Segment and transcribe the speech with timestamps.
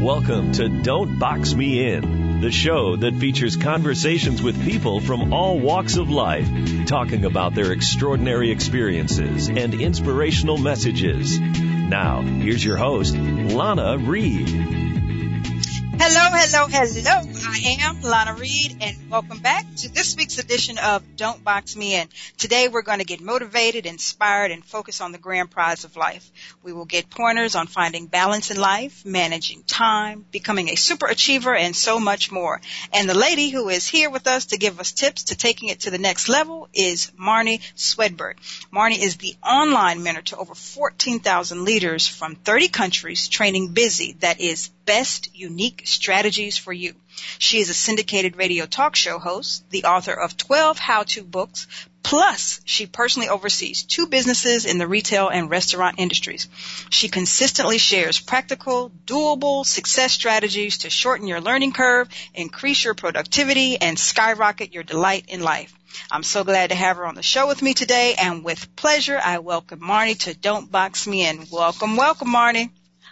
[0.00, 5.58] Welcome to Don't Box Me In, the show that features conversations with people from all
[5.58, 6.48] walks of life,
[6.86, 11.40] talking about their extraordinary experiences and inspirational messages.
[11.40, 14.48] Now, here's your host, Lana Reed.
[14.48, 17.37] Hello, hello, hello.
[17.50, 21.94] I am Lana Reed and welcome back to this week's edition of Don't Box Me
[21.94, 22.06] In.
[22.36, 26.30] Today we're going to get motivated, inspired, and focus on the grand prize of life.
[26.62, 31.56] We will get pointers on finding balance in life, managing time, becoming a super achiever,
[31.56, 32.60] and so much more.
[32.92, 35.80] And the lady who is here with us to give us tips to taking it
[35.80, 38.36] to the next level is Marnie Swedberg.
[38.70, 44.38] Marnie is the online mentor to over 14,000 leaders from 30 countries training busy that
[44.38, 46.94] is best unique strategies for you.
[47.38, 51.66] She is a syndicated radio talk show host, the author of 12 how-to books,
[52.02, 56.48] plus she personally oversees two businesses in the retail and restaurant industries.
[56.88, 63.78] She consistently shares practical, doable success strategies to shorten your learning curve, increase your productivity,
[63.78, 65.74] and skyrocket your delight in life.
[66.10, 69.20] I'm so glad to have her on the show with me today, and with pleasure,
[69.22, 71.44] I welcome Marnie to Don't Box Me In.
[71.52, 72.70] Welcome, welcome, Marnie.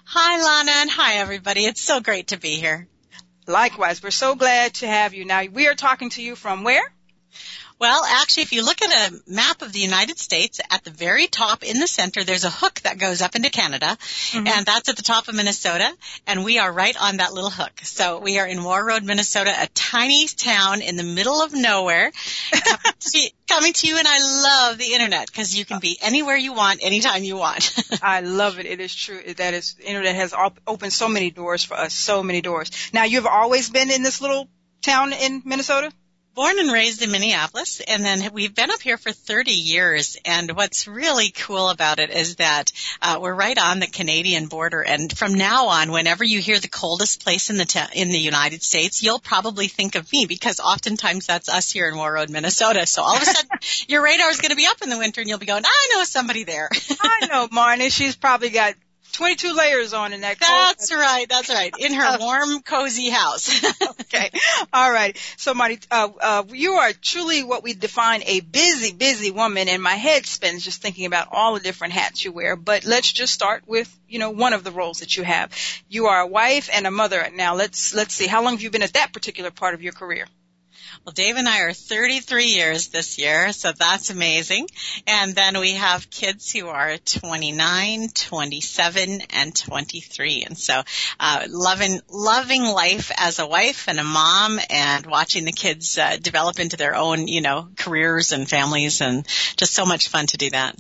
[0.09, 1.65] Hi, Lana, and hi, everybody.
[1.65, 2.87] It's so great to be here.
[3.49, 5.25] Likewise, we're so glad to have you.
[5.25, 6.93] Now, we are talking to you from where?
[7.81, 11.27] Well, actually, if you look at a map of the United States, at the very
[11.27, 14.47] top in the center, there's a hook that goes up into Canada, mm-hmm.
[14.47, 15.93] and that's at the top of Minnesota,
[16.27, 17.81] and we are right on that little hook.
[17.83, 22.13] So we are in Warroad, Minnesota, a tiny town in the middle of nowhere,
[23.13, 26.53] to, coming to you, and I love the internet because you can be anywhere you
[26.53, 27.75] want, anytime you want.
[28.03, 28.67] I love it.
[28.67, 29.21] It is true.
[29.37, 30.35] That is, internet has
[30.67, 32.71] opened so many doors for us, so many doors.
[32.93, 34.49] Now, you've always been in this little
[34.83, 35.93] town in Minnesota?
[36.37, 40.19] Born and raised in Minneapolis, and then we've been up here for 30 years.
[40.27, 42.71] And what's really cool about it is that
[43.01, 44.83] uh, we're right on the Canadian border.
[44.83, 48.19] And from now on, whenever you hear the coldest place in the te- in the
[48.19, 52.87] United States, you'll probably think of me because oftentimes that's us here in Warroad, Minnesota.
[52.87, 53.51] So all of a sudden,
[53.89, 55.89] your radar is going to be up in the winter, and you'll be going, "I
[55.95, 56.69] know somebody there."
[57.01, 57.91] I know Marnie.
[57.91, 58.75] She's probably got
[59.13, 60.39] 22 layers on in that.
[60.39, 61.27] That's right.
[61.29, 61.73] That's right.
[61.79, 63.65] In her warm, cozy house.
[64.01, 64.31] okay.
[64.73, 65.17] All right.
[65.37, 69.83] So, Marty, uh, uh, you are truly what we define a busy, busy woman, and
[69.83, 72.57] my head spins just thinking about all the different hats you wear.
[72.57, 75.53] But let's just start with, you know, one of the roles that you have.
[75.89, 77.27] You are a wife and a mother.
[77.35, 78.27] Now, let's let's see.
[78.27, 80.27] How long have you been at that particular part of your career?
[81.07, 84.67] Well, Dave and I are 33 years this year, so that's amazing.
[85.07, 90.43] And then we have kids who are 29, 27, and 23.
[90.43, 90.83] And so,
[91.21, 96.17] uh, loving, loving life as a wife and a mom and watching the kids, uh,
[96.21, 100.37] develop into their own, you know, careers and families and just so much fun to
[100.37, 100.75] do that.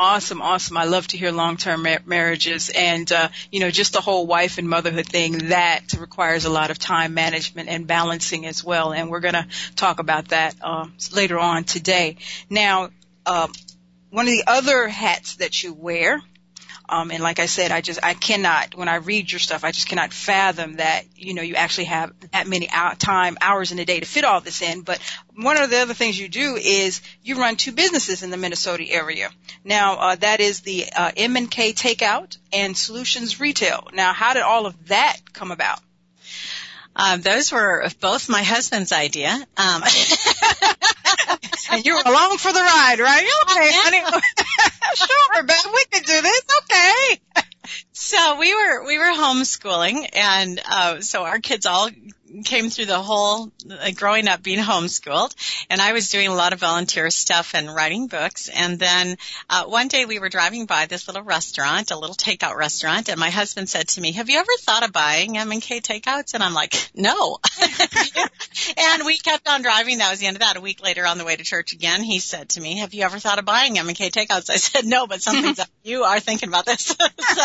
[0.00, 0.76] Awesome, awesome.
[0.76, 4.56] I love to hear long-term ma- marriages and, uh, you know, just the whole wife
[4.58, 8.92] and motherhood thing that requires a lot of time management and balancing as well.
[8.92, 12.18] And we're going to talk about that, uh, later on today.
[12.48, 12.90] Now,
[13.26, 13.48] uh,
[14.10, 16.22] one of the other hats that you wear
[16.88, 19.72] um, and like I said, I just I cannot when I read your stuff, I
[19.72, 23.78] just cannot fathom that you know you actually have that many out time hours in
[23.78, 24.82] a day to fit all this in.
[24.82, 25.00] But
[25.34, 28.84] one of the other things you do is you run two businesses in the Minnesota
[28.88, 29.30] area.
[29.64, 33.88] Now uh, that is the uh, M and K Takeout and Soulutions Retail.
[33.92, 35.80] Now, how did all of that come about?
[36.98, 39.30] Um, those were both my husband's idea.
[39.30, 39.82] Um,
[41.70, 43.26] and you were along for the ride, right?
[43.42, 44.00] Okay, honey.
[44.96, 46.42] sure, but we can do this.
[46.62, 47.20] Okay.
[47.92, 51.88] So we were we were homeschooling, and uh, so our kids all
[52.44, 55.34] came through the whole uh, growing up being homeschooled
[55.70, 59.16] and I was doing a lot of volunteer stuff and writing books and then
[59.50, 63.18] uh, one day we were driving by this little restaurant, a little takeout restaurant and
[63.18, 66.54] my husband said to me, "Have you ever thought of buying M&K takeouts?" And I'm
[66.54, 67.38] like, "No."
[68.76, 69.98] and we kept on driving.
[69.98, 70.56] That was the end of that.
[70.56, 73.04] A week later on the way to church again, he said to me, "Have you
[73.04, 75.68] ever thought of buying M&K takeouts?" I said, "No, but something's up.
[75.84, 77.44] You are thinking about this." so,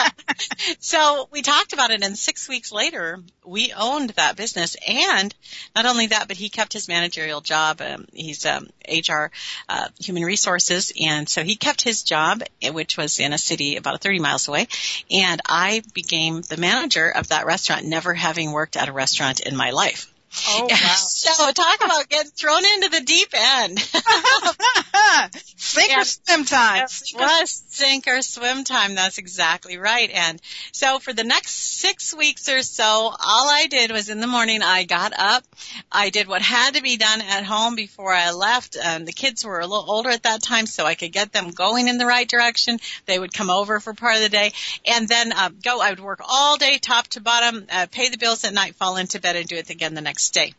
[0.79, 5.33] so we talked about it and 6 weeks later, we owned that business and
[5.75, 7.81] not only that, but he kept his managerial job.
[7.81, 9.31] Um, he's um, HR,
[9.69, 14.01] uh, human resources, and so he kept his job, which was in a city about
[14.01, 14.67] 30 miles away.
[15.09, 19.55] And I became the manager of that restaurant, never having worked at a restaurant in
[19.55, 20.12] my life.
[20.47, 20.95] Oh, wow.
[20.95, 23.79] so talk about getting thrown into the deep end.
[25.57, 26.83] Sink or swim time.
[26.83, 28.95] It was sink or swim time.
[28.95, 30.09] That's exactly right.
[30.09, 30.41] And
[30.71, 34.61] so for the next six weeks or so, all I did was in the morning
[34.61, 35.43] I got up,
[35.91, 38.75] I did what had to be done at home before I left.
[38.75, 41.51] And the kids were a little older at that time, so I could get them
[41.51, 42.79] going in the right direction.
[43.05, 44.53] They would come over for part of the day,
[44.85, 45.81] and then uh, go.
[45.81, 48.97] I would work all day, top to bottom, uh, pay the bills at night, fall
[48.97, 50.53] into bed, and do it again the next day.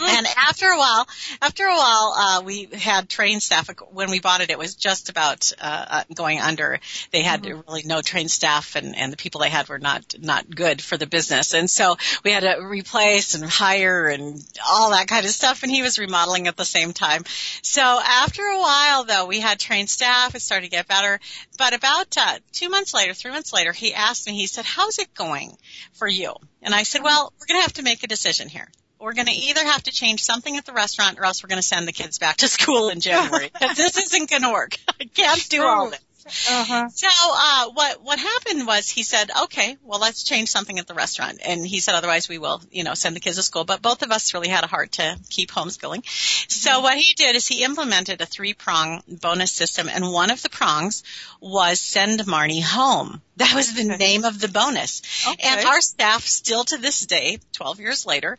[0.00, 1.08] And after a while,
[1.42, 3.68] after a while, uh, we had trained staff.
[3.90, 6.80] When we bought it, it was just about uh, uh going under.
[7.10, 7.60] They had mm-hmm.
[7.66, 10.96] really no trained staff, and, and the people they had were not not good for
[10.96, 11.54] the business.
[11.54, 15.62] And so we had to replace and hire and all that kind of stuff.
[15.62, 17.24] And he was remodeling at the same time.
[17.62, 20.34] So after a while, though, we had trained staff.
[20.34, 21.18] It started to get better.
[21.56, 24.34] But about uh, two months later, three months later, he asked me.
[24.34, 25.56] He said, "How's it going
[25.94, 28.68] for you?" And I said, "Well, we're going to have to make a decision here."
[29.00, 31.60] We're going to either have to change something at the restaurant or else we're going
[31.60, 34.76] to send the kids back to school in January this isn't going to work.
[35.00, 36.00] I can't do all this.
[36.28, 36.88] Uh-huh.
[36.88, 40.94] So uh, what what happened was he said, okay, well let's change something at the
[40.94, 43.64] restaurant, and he said otherwise we will, you know, send the kids to school.
[43.64, 46.02] But both of us really had a heart to keep homeschooling.
[46.50, 46.82] So mm-hmm.
[46.82, 50.50] what he did is he implemented a three prong bonus system, and one of the
[50.50, 51.02] prongs
[51.40, 53.22] was send Marnie home.
[53.36, 55.02] That was the name of the bonus.
[55.26, 55.48] Okay.
[55.48, 58.36] And our staff still to this day, 12 years later,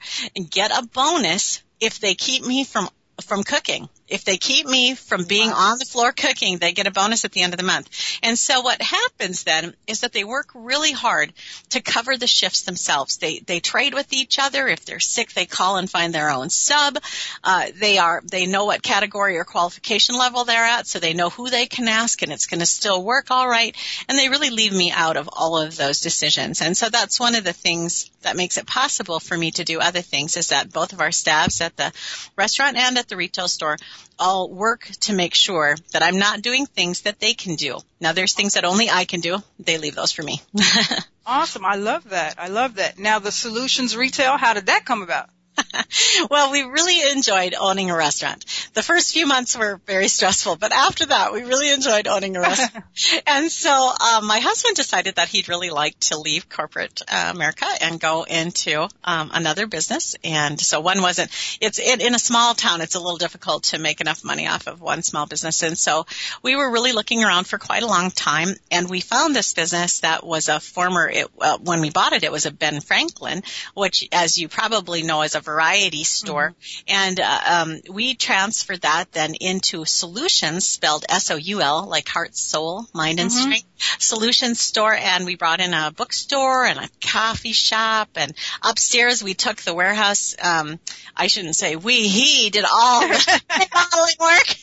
[0.50, 2.90] get a bonus if they keep me from
[3.26, 3.90] from cooking.
[4.10, 7.32] If they keep me from being on the floor cooking, they get a bonus at
[7.32, 7.90] the end of the month.
[8.24, 11.32] And so what happens then is that they work really hard
[11.70, 13.18] to cover the shifts themselves.
[13.18, 14.68] They they trade with each other.
[14.68, 16.98] If they're sick, they call and find their own sub.
[17.44, 21.30] Uh, they are they know what category or qualification level they're at, so they know
[21.30, 23.76] who they can ask, and it's going to still work all right.
[24.08, 26.62] And they really leave me out of all of those decisions.
[26.62, 29.80] And so that's one of the things that makes it possible for me to do
[29.80, 30.36] other things.
[30.36, 31.92] Is that both of our staffs at the
[32.36, 33.78] restaurant and at the retail store
[34.18, 37.80] all work to make sure that I'm not doing things that they can do.
[38.00, 39.40] Now there's things that only I can do.
[39.60, 40.42] They leave those for me.
[41.26, 41.66] awesome.
[41.66, 42.36] I love that.
[42.38, 42.98] I love that.
[43.00, 45.30] Now the soulutions retail, how did that come about?
[46.30, 48.46] well, we really enjoyed owning a restaurant.
[48.74, 52.42] The first few months were very stressful, but after that, we really enjoyed owning a
[52.42, 52.86] restaurant.
[53.28, 57.66] and so, um, my husband decided that he'd really like to leave corporate uh, America
[57.82, 60.16] and go into um, another business.
[60.24, 61.32] And so, one wasn't.
[61.62, 62.82] It's in, in a small town.
[62.82, 65.64] It's a little difficult to make enough money off of one small business.
[65.64, 66.06] And so,
[66.42, 70.02] we were really looking around for quite a long time, and we found this business
[70.02, 71.10] that was a former.
[71.10, 75.04] It, uh, when we bought it, it was a Ben Franklin, which, as you probably
[75.04, 76.52] know, is a variety store.
[76.52, 76.96] Mm-hmm.
[76.96, 83.20] And uh, um, we transferred that then into Soulutions, spelled S-O-U-L, like heart, soul, mind,
[83.20, 83.42] and mm-hmm.
[83.42, 83.66] strength.
[83.80, 88.10] Soulutions store, and we brought in a bookstore and a coffee shop.
[88.16, 90.36] And upstairs, we took the warehouse.
[90.42, 90.80] Um,
[91.16, 92.08] I shouldn't say we.
[92.08, 93.08] He did all the
[93.74, 94.56] modeling work.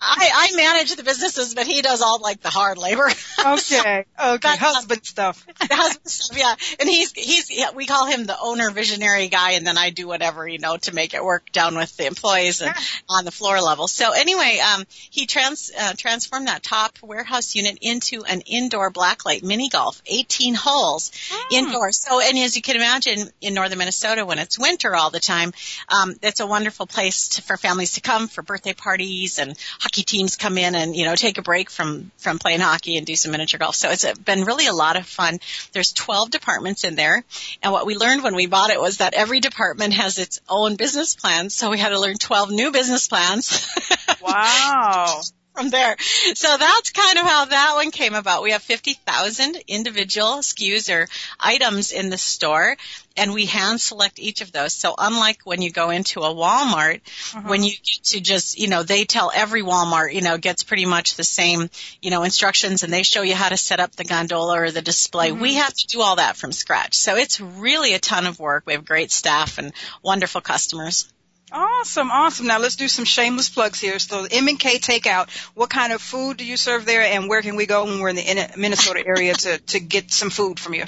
[0.00, 3.06] I, I manage the businesses, but he does all like the hard labor.
[3.06, 3.56] Okay.
[3.58, 4.04] so, okay.
[4.18, 5.46] But, uh, husband stuff.
[5.60, 6.38] husband stuff.
[6.38, 6.54] Yeah.
[6.80, 10.09] And he's he's yeah, we call him the owner visionary guy, and then I do
[10.10, 12.74] whatever, you know, to make it work down with the employees and
[13.08, 13.88] on the floor level.
[13.88, 19.42] So anyway, um, he trans, uh, transformed that top warehouse unit into an indoor blacklight
[19.42, 21.46] mini golf, 18 holes oh.
[21.52, 21.98] indoors.
[21.98, 25.52] So, and as you can imagine in northern Minnesota when it's winter all the time,
[25.88, 30.02] um, it's a wonderful place to, for families to come for birthday parties and hockey
[30.02, 33.14] teams come in and, you know, take a break from, from playing hockey and do
[33.14, 33.76] some miniature golf.
[33.76, 35.38] So it's been really a lot of fun.
[35.72, 37.24] There's 12 departments in there.
[37.62, 40.76] And what we learned when we bought it was that every department has its own
[40.76, 41.54] business plans.
[41.54, 43.66] So we had to learn 12 new business plans.
[44.22, 45.22] wow.
[45.60, 45.96] From there.
[46.34, 48.42] So that's kind of how that one came about.
[48.42, 51.06] We have 50,000 individual SKUs or
[51.38, 52.76] items in the store
[53.16, 54.72] and we hand select each of those.
[54.72, 57.00] So unlike when you go into a Walmart,
[57.34, 57.42] uh-huh.
[57.48, 60.86] when you get to just, you know, they tell every Walmart, you know, gets pretty
[60.86, 61.68] much the same,
[62.00, 64.80] you know, instructions and they show you how to set up the gondola or the
[64.80, 65.30] display.
[65.30, 65.42] Mm-hmm.
[65.42, 66.94] We have to do all that from scratch.
[66.94, 68.64] So it's really a ton of work.
[68.66, 71.12] We have great staff and wonderful customers.
[71.52, 72.46] Awesome, awesome.
[72.46, 73.98] Now let's do some shameless plugs here.
[73.98, 75.30] So M and K Takeout.
[75.54, 78.10] What kind of food do you serve there, and where can we go when we're
[78.10, 80.84] in the Minnesota area to to get some food from you?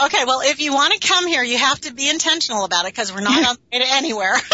[0.00, 2.92] Okay, well, if you want to come here, you have to be intentional about it
[2.92, 4.34] because we're not on the way to anywhere.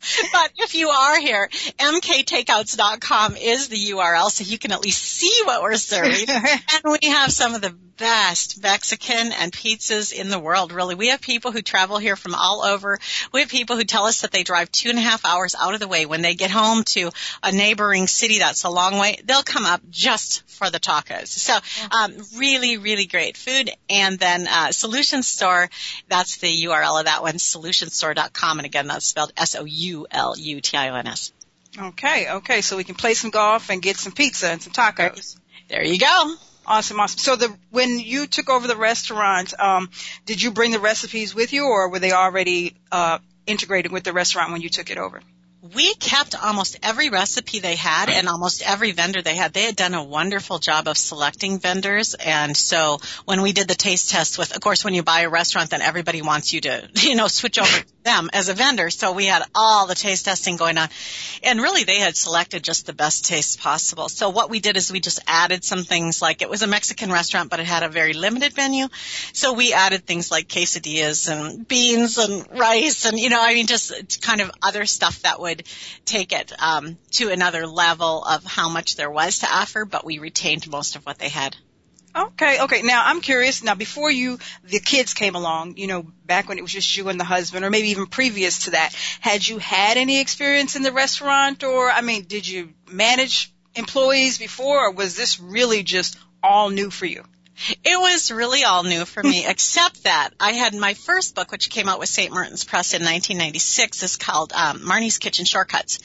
[0.32, 5.42] but if you are here, mktakeouts.com is the URL so you can at least see
[5.44, 6.28] what we're serving.
[6.28, 10.94] and we have some of the best Mexican and pizzas in the world, really.
[10.94, 12.98] We have people who travel here from all over.
[13.32, 15.74] We have people who tell us that they drive two and a half hours out
[15.74, 16.06] of the way.
[16.06, 17.10] When they get home to
[17.42, 21.28] a neighboring city that's a long way, they'll come up just for the tacos.
[21.28, 21.56] So,
[21.90, 23.70] um, really, really great food.
[23.90, 25.68] And then uh, Soulution Store,
[26.08, 28.58] that's the URL of that one, solutionstore.com.
[28.58, 29.32] And again, that's spelled
[29.88, 31.32] S-O-U-L-U-T-I-O-N-S.
[31.78, 32.60] Okay, okay.
[32.60, 35.36] So we can play some golf and get some pizza and some tacos.
[35.68, 36.34] There you go.
[36.66, 37.18] Awesome, awesome.
[37.18, 39.90] So the when you took over the restaurant, um,
[40.26, 44.12] did you bring the recipes with you, or were they already uh, integrated with the
[44.12, 45.22] restaurant when you took it over?
[45.60, 49.52] We kept almost every recipe they had and almost every vendor they had.
[49.52, 52.14] They had done a wonderful job of selecting vendors.
[52.14, 55.28] And so when we did the taste test with, of course, when you buy a
[55.28, 58.88] restaurant, then everybody wants you to, you know, switch over to them as a vendor.
[58.90, 60.88] So we had all the taste testing going on.
[61.42, 64.08] And really they had selected just the best tastes possible.
[64.08, 67.10] So what we did is we just added some things like it was a Mexican
[67.10, 68.86] restaurant, but it had a very limited menu.
[69.32, 73.66] So we added things like quesadillas and beans and rice and, you know, I mean,
[73.66, 75.66] just kind of other stuff that would would
[76.04, 80.18] take it um, to another level of how much there was to offer, but we
[80.18, 81.56] retained most of what they had.
[82.14, 82.82] Okay, okay.
[82.82, 83.62] Now I'm curious.
[83.62, 87.08] Now before you, the kids came along, you know, back when it was just you
[87.08, 90.82] and the husband, or maybe even previous to that, had you had any experience in
[90.82, 96.18] the restaurant, or I mean, did you manage employees before, or was this really just
[96.42, 97.24] all new for you?
[97.84, 101.70] It was really all new for me, except that I had my first book, which
[101.70, 102.32] came out with St.
[102.32, 105.98] Martin's Press in 1996, is called um, Marnie's Kitchen Shortcuts.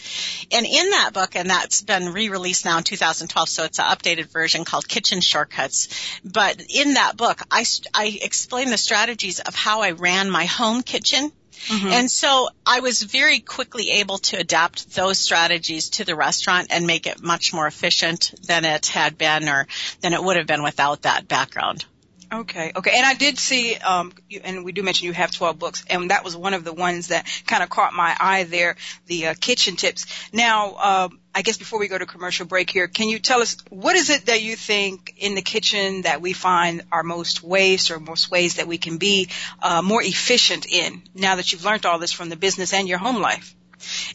[0.51, 4.27] And in that book, and that's been re-released now in 2012, so it's an updated
[4.27, 5.89] version called Kitchen Shortcuts.
[6.24, 10.81] But in that book, I, I explain the strategies of how I ran my home
[10.81, 11.31] kitchen
[11.67, 11.88] Mm-hmm.
[11.88, 16.86] And so I was very quickly able to adapt those strategies to the restaurant and
[16.86, 19.67] make it much more efficient than it had been or
[20.01, 21.86] than it would have been without that background.
[22.33, 22.91] Okay, okay.
[22.95, 26.09] And I did see, um, you, and we do mention you have 12 books, and
[26.09, 28.75] that was one of the ones that kind of caught my eye there,
[29.05, 30.07] the uh, kitchen tips.
[30.33, 33.57] Now, um, I guess before we go to commercial break here, can you tell us
[33.69, 37.91] what is it that you think in the kitchen that we find are most waste
[37.91, 39.29] or most ways that we can be
[39.61, 42.97] uh, more efficient in now that you've learned all this from the business and your
[42.97, 43.55] home life?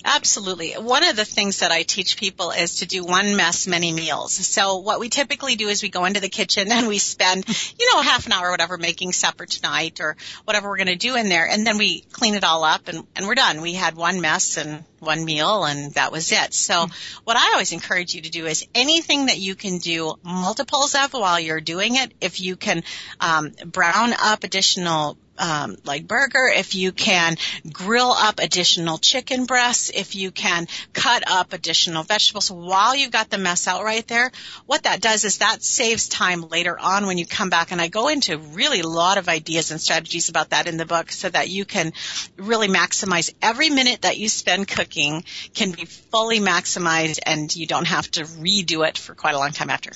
[0.05, 0.73] Absolutely.
[0.73, 4.33] One of the things that I teach people is to do one mess, many meals.
[4.33, 7.47] So what we typically do is we go into the kitchen and we spend,
[7.79, 10.97] you know, half an hour or whatever making supper tonight or whatever we're going to
[10.97, 11.49] do in there.
[11.49, 13.61] And then we clean it all up and, and we're done.
[13.61, 16.55] We had one mess and one meal and that was it.
[16.55, 16.87] So
[17.25, 21.13] what I always encourage you to do is anything that you can do multiples of
[21.13, 22.13] while you're doing it.
[22.21, 22.83] If you can,
[23.21, 27.37] um, brown up additional um, like burger, if you can
[27.73, 33.31] grill up additional chicken breasts, if you can cut up additional vegetables while you've got
[33.31, 34.31] the mess out right there,
[34.67, 37.73] what that does is that saves time later on when you come back.
[37.73, 40.87] And I go into really a lot of ideas and strategies about that in the
[40.87, 41.93] book so that you can
[42.37, 47.87] really maximize every minute that you spend cooking can be fully maximized and you don't
[47.87, 49.93] have to redo it for quite a long time after.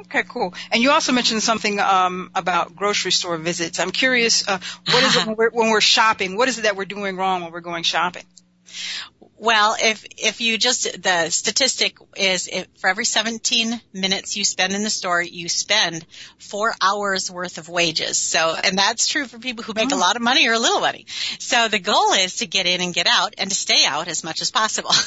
[0.00, 0.54] Okay, cool.
[0.72, 3.78] And you also mentioned something um, about grocery store visits.
[3.78, 6.36] I'm curious, uh, what is it when we're, when we're shopping?
[6.36, 8.24] What is it that we're doing wrong when we're going shopping?
[9.40, 14.74] Well, if if you just the statistic is if for every 17 minutes you spend
[14.74, 16.04] in the store, you spend
[16.38, 18.18] four hours worth of wages.
[18.18, 19.98] So, and that's true for people who make a oh.
[19.98, 21.06] lot of money or a little money.
[21.38, 24.22] So the goal is to get in and get out and to stay out as
[24.22, 24.90] much as possible.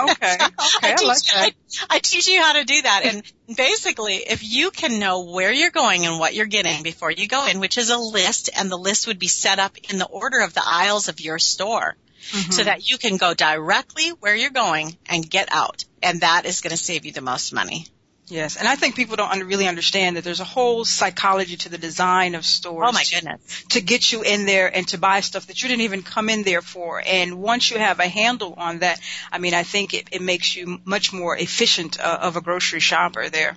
[0.00, 0.38] Okay.
[0.38, 0.92] so okay.
[0.92, 1.54] I, teach, I, like
[1.90, 3.02] I, I teach you how to do that.
[3.04, 3.22] And
[3.54, 7.46] basically, if you can know where you're going and what you're getting before you go
[7.46, 10.40] in, which is a list, and the list would be set up in the order
[10.40, 11.96] of the aisles of your store
[12.30, 12.52] mm-hmm.
[12.52, 15.84] so that you can go directly where you're going and get out.
[16.02, 17.86] And that is going to save you the most money.
[18.30, 21.78] Yes, and I think people don't really understand that there's a whole psychology to the
[21.78, 22.88] design of stores.
[22.88, 23.40] Oh my goodness.
[23.62, 26.28] To, to get you in there and to buy stuff that you didn't even come
[26.28, 27.02] in there for.
[27.04, 29.00] And once you have a handle on that,
[29.32, 32.78] I mean, I think it, it makes you much more efficient uh, of a grocery
[32.78, 33.56] shopper there.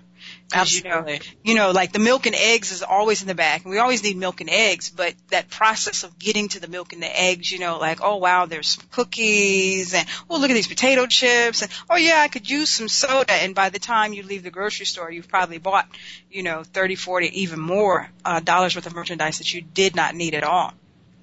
[0.52, 1.14] Absolutely.
[1.14, 3.64] You know, you know, like the milk and eggs is always in the back.
[3.64, 6.94] and We always need milk and eggs, but that process of getting to the milk
[6.94, 10.54] and the eggs, you know, like, oh wow, there's some cookies and, oh look at
[10.54, 13.34] these potato chips and, oh yeah, I could use some soda.
[13.34, 15.88] And by the time you leave the grocery store, you've probably bought,
[16.32, 20.16] you know, thirty, forty, even more, uh, dollars worth of merchandise that you did not
[20.16, 20.74] need at all.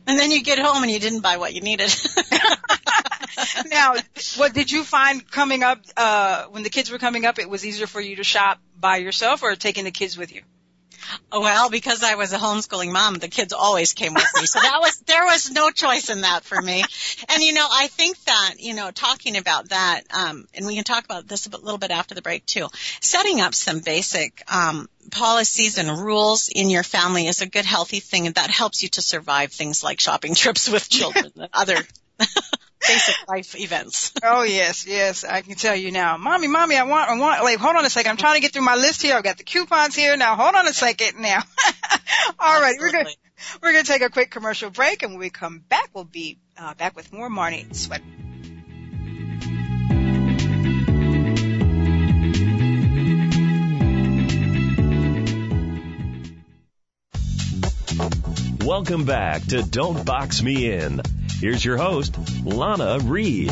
[0.06, 1.90] And then you get home and you didn't buy what you needed.
[3.70, 3.94] now,
[4.36, 7.38] what did you find coming up uh when the kids were coming up?
[7.38, 10.42] It was easier for you to shop by yourself or taking the kids with you?
[11.32, 14.46] Well, because I was a homeschooling mom, the kids always came with me.
[14.46, 16.84] So that was, there was no choice in that for me.
[17.28, 20.84] And you know, I think that, you know, talking about that, um, and we can
[20.84, 22.68] talk about this a little bit after the break too,
[23.00, 28.00] setting up some basic, um, policies and rules in your family is a good healthy
[28.00, 31.78] thing and that helps you to survive things like shopping trips with children and other
[32.80, 34.12] basic life events.
[34.22, 36.16] oh yes, yes, I can tell you now.
[36.16, 38.10] Mommy, mommy, I want, I want, like, hold on a second.
[38.10, 39.14] I'm trying to get through my list here.
[39.16, 40.16] I've got the coupons here.
[40.16, 41.42] Now, hold on a second now.
[42.38, 43.10] All right, we're gonna
[43.62, 46.74] we're gonna take a quick commercial break, and when we come back, we'll be uh,
[46.74, 48.02] back with more Marnie Sweat.
[58.64, 61.00] Welcome back to Don't Box Me In.
[61.40, 62.14] Here's your host,
[62.44, 63.50] Lana Reed.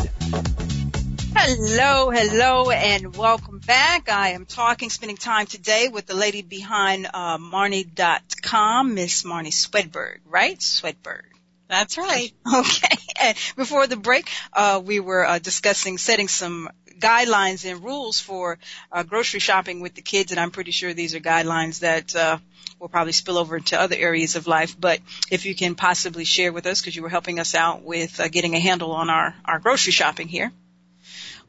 [1.34, 4.10] Hello, hello, and welcome back.
[4.10, 10.18] I am talking, spending time today with the lady behind uh, Marnie.com, Miss Marnie Swedberg,
[10.26, 10.58] right?
[10.58, 11.22] Swedberg.
[11.68, 12.32] That's right.
[12.54, 12.96] Okay.
[13.20, 18.58] And before the break, uh, we were uh, discussing setting some guidelines and rules for
[18.92, 22.38] uh, grocery shopping with the kids, and I'm pretty sure these are guidelines that uh,
[22.78, 24.76] will probably spill over into other areas of life.
[24.78, 25.00] But
[25.30, 28.28] if you can possibly share with us, because you were helping us out with uh,
[28.28, 30.52] getting a handle on our our grocery shopping here.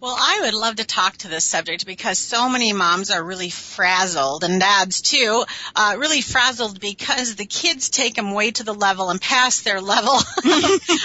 [0.02, 3.50] Well, I would love to talk to this subject because so many moms are really
[3.50, 5.44] frazzled and dads too,
[5.76, 9.82] uh, really frazzled because the kids take them way to the level and past their
[9.82, 10.24] level of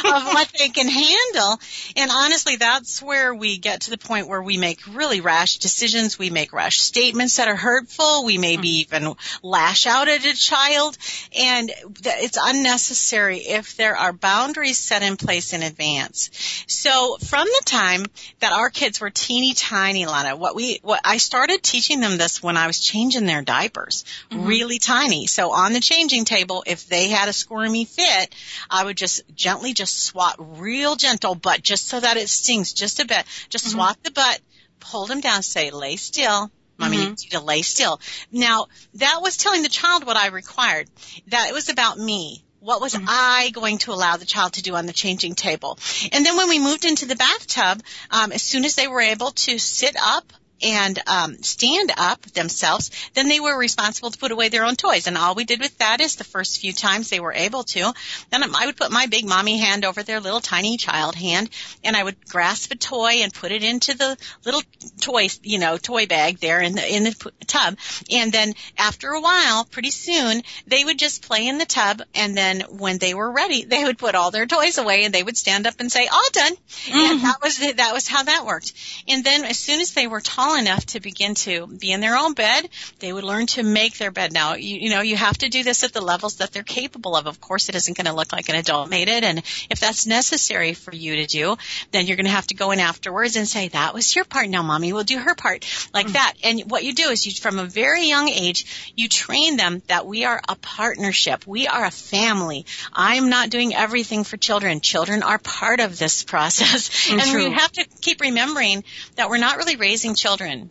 [0.05, 1.59] what they can handle.
[1.97, 6.17] And honestly, that's where we get to the point where we make really rash decisions.
[6.17, 8.25] We make rash statements that are hurtful.
[8.25, 8.97] We maybe mm-hmm.
[8.97, 10.97] even lash out at a child
[11.37, 11.73] and
[12.05, 16.31] it's unnecessary if there are boundaries set in place in advance.
[16.69, 18.07] So from the time
[18.39, 20.37] that our kids kids were teeny tiny, Lana.
[20.37, 24.47] What we, what I started teaching them this when I was changing their diapers, mm-hmm.
[24.47, 25.27] really tiny.
[25.27, 28.35] So on the changing table, if they had a squirmy fit,
[28.71, 33.01] I would just gently just swat real gentle, but just so that it stings just
[33.01, 33.25] a bit.
[33.49, 33.77] Just mm-hmm.
[33.77, 34.41] swat the butt,
[34.83, 36.51] hold them down, say, lay still.
[36.77, 37.09] Mommy mm-hmm.
[37.09, 37.99] needs you to lay still.
[38.33, 40.91] Now, that was telling the child what I required.
[41.29, 42.45] That it was about me.
[42.65, 43.05] What was mm-hmm.
[43.07, 45.79] I going to allow the child to do on the changing table?
[46.13, 49.33] And then when we moved into the bathtub, um, as soon as they were able
[49.33, 50.33] to sit up
[50.65, 55.07] and um, stand up themselves, then they were responsible to put away their own toys.
[55.07, 57.93] And all we did with that is the first few times they were able to,
[58.31, 61.51] then I would put my big mommy hand over their little tiny child hand,
[61.85, 64.63] and I would grasp a toy and put it into the little
[65.01, 67.77] toy, you know, toy bag there in the in the tub.
[68.11, 72.01] And then after a while, pretty soon, they would just play in the tub.
[72.15, 75.23] And then when they were ready, they would put all their toys away, and they
[75.23, 76.99] would stand up and say, "All done." Mm-hmm.
[76.99, 78.73] And that was that was how that worked.
[79.09, 82.17] And then as soon as they were tall enough to begin to be in their
[82.17, 82.69] own bed,
[82.99, 84.33] they would learn to make their bed.
[84.33, 87.17] Now, you, you know, you have to do this at the levels that they're capable
[87.17, 87.27] of.
[87.27, 89.25] Of course, it isn't going to look like an adult made it.
[89.25, 89.39] And
[89.71, 91.57] if that's necessary for you to do,
[91.93, 94.49] then you're going to have to go in afterwards and say, that was your part.
[94.49, 96.13] Now mommy will do her part like mm-hmm.
[96.15, 96.35] that.
[96.43, 100.07] And what you do is you, from a very young age, you train them that
[100.07, 101.47] we are a partnership.
[101.47, 102.67] We are a family.
[102.93, 104.81] I'm not doing everything for children.
[104.81, 106.89] Children are part of this process.
[107.09, 108.85] Mm, and we have to keep remembering
[109.17, 110.71] that we're not really raising children children.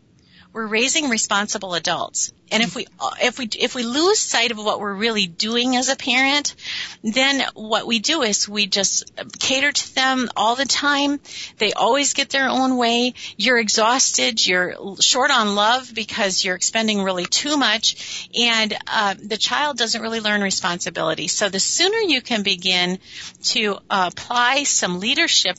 [0.51, 2.31] We're raising responsible adults.
[2.51, 2.85] And if we,
[3.23, 6.53] if we, if we lose sight of what we're really doing as a parent,
[7.01, 11.19] then what we do is we just cater to them all the time.
[11.57, 13.15] They always get their own way.
[13.35, 14.45] You're exhausted.
[14.45, 18.29] You're short on love because you're expending really too much.
[18.39, 21.29] And, uh, the child doesn't really learn responsibility.
[21.29, 22.99] So the sooner you can begin
[23.45, 25.57] to uh, apply some leadership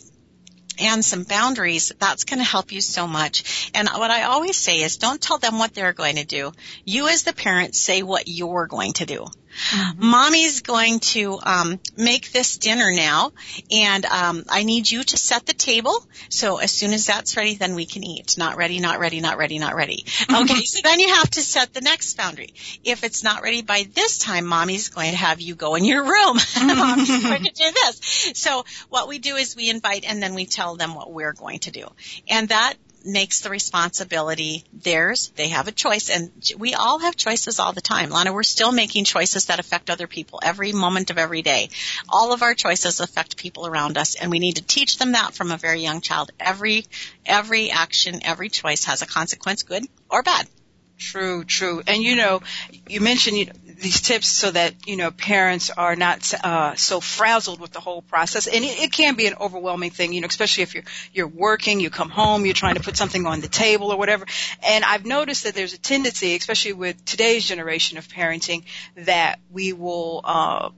[0.78, 3.70] and some boundaries, that's going to help you so much.
[3.74, 6.52] And what I always say is don't tell them what they're going to do.
[6.84, 9.26] You as the parent say what you're going to do.
[9.54, 10.06] Mm-hmm.
[10.06, 13.32] Mommy's going to um, make this dinner now,
[13.70, 15.94] and um, I need you to set the table.
[16.28, 18.36] So as soon as that's ready, then we can eat.
[18.36, 20.04] Not ready, not ready, not ready, not ready.
[20.32, 22.54] Okay, so then you have to set the next boundary.
[22.82, 26.02] If it's not ready by this time, mommy's going to have you go in your
[26.02, 26.38] room.
[26.62, 28.32] mommy's going to do this.
[28.34, 31.60] So what we do is we invite and then we tell them what we're going
[31.60, 31.86] to do.
[32.28, 35.32] And that makes the responsibility theirs.
[35.36, 38.10] They have a choice and we all have choices all the time.
[38.10, 41.70] Lana, we're still making choices that affect other people every moment of every day.
[42.08, 45.34] All of our choices affect people around us and we need to teach them that
[45.34, 46.30] from a very young child.
[46.40, 46.86] Every,
[47.26, 50.46] every action, every choice has a consequence, good or bad.
[50.96, 51.82] True, true.
[51.86, 52.40] And you know,
[52.88, 57.00] you mentioned you know, these tips so that you know parents are not uh, so
[57.00, 60.12] frazzled with the whole process, and it, it can be an overwhelming thing.
[60.12, 63.26] You know, especially if you're you're working, you come home, you're trying to put something
[63.26, 64.24] on the table or whatever.
[64.62, 68.64] And I've noticed that there's a tendency, especially with today's generation of parenting,
[68.96, 70.70] that we will uh,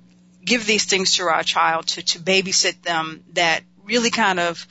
[0.43, 4.67] give these things to our child to to babysit them that really kind of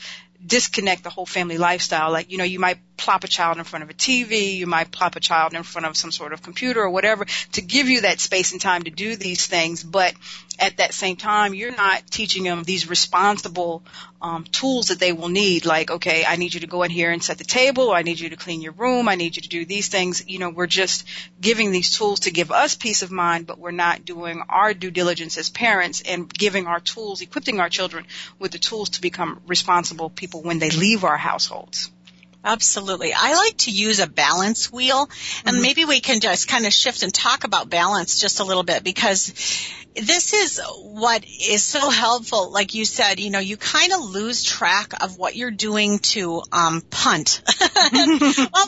[0.46, 2.12] disconnect the whole family lifestyle.
[2.12, 4.92] Like, you know, you might plop a child in front of a TV, you might
[4.92, 8.02] plop a child in front of some sort of computer or whatever to give you
[8.02, 9.84] that space and time to do these things.
[9.84, 10.14] But
[10.60, 13.84] at that same time, you're not teaching them these responsible
[14.22, 15.66] um, tools that they will need.
[15.66, 18.04] Like, okay, I need you to go in here and set the table, or I
[18.04, 20.28] need you to clean your room, I need you to do these things.
[20.28, 21.06] You know, we're just
[21.40, 24.92] giving these tools to give us peace of mind, but we're not doing our due
[24.92, 28.06] diligence as parents and giving our tools, equipping our children
[28.40, 31.92] with the tools to become responsible people when they leave our households.
[32.46, 33.12] Absolutely.
[33.12, 35.10] I like to use a balance wheel
[35.46, 35.62] and mm-hmm.
[35.64, 38.84] maybe we can just kind of shift and talk about balance just a little bit
[38.84, 39.34] because
[39.96, 42.52] this is what is so helpful.
[42.52, 46.44] Like you said, you know, you kind of lose track of what you're doing to
[46.52, 47.42] um, punt.
[47.60, 47.92] what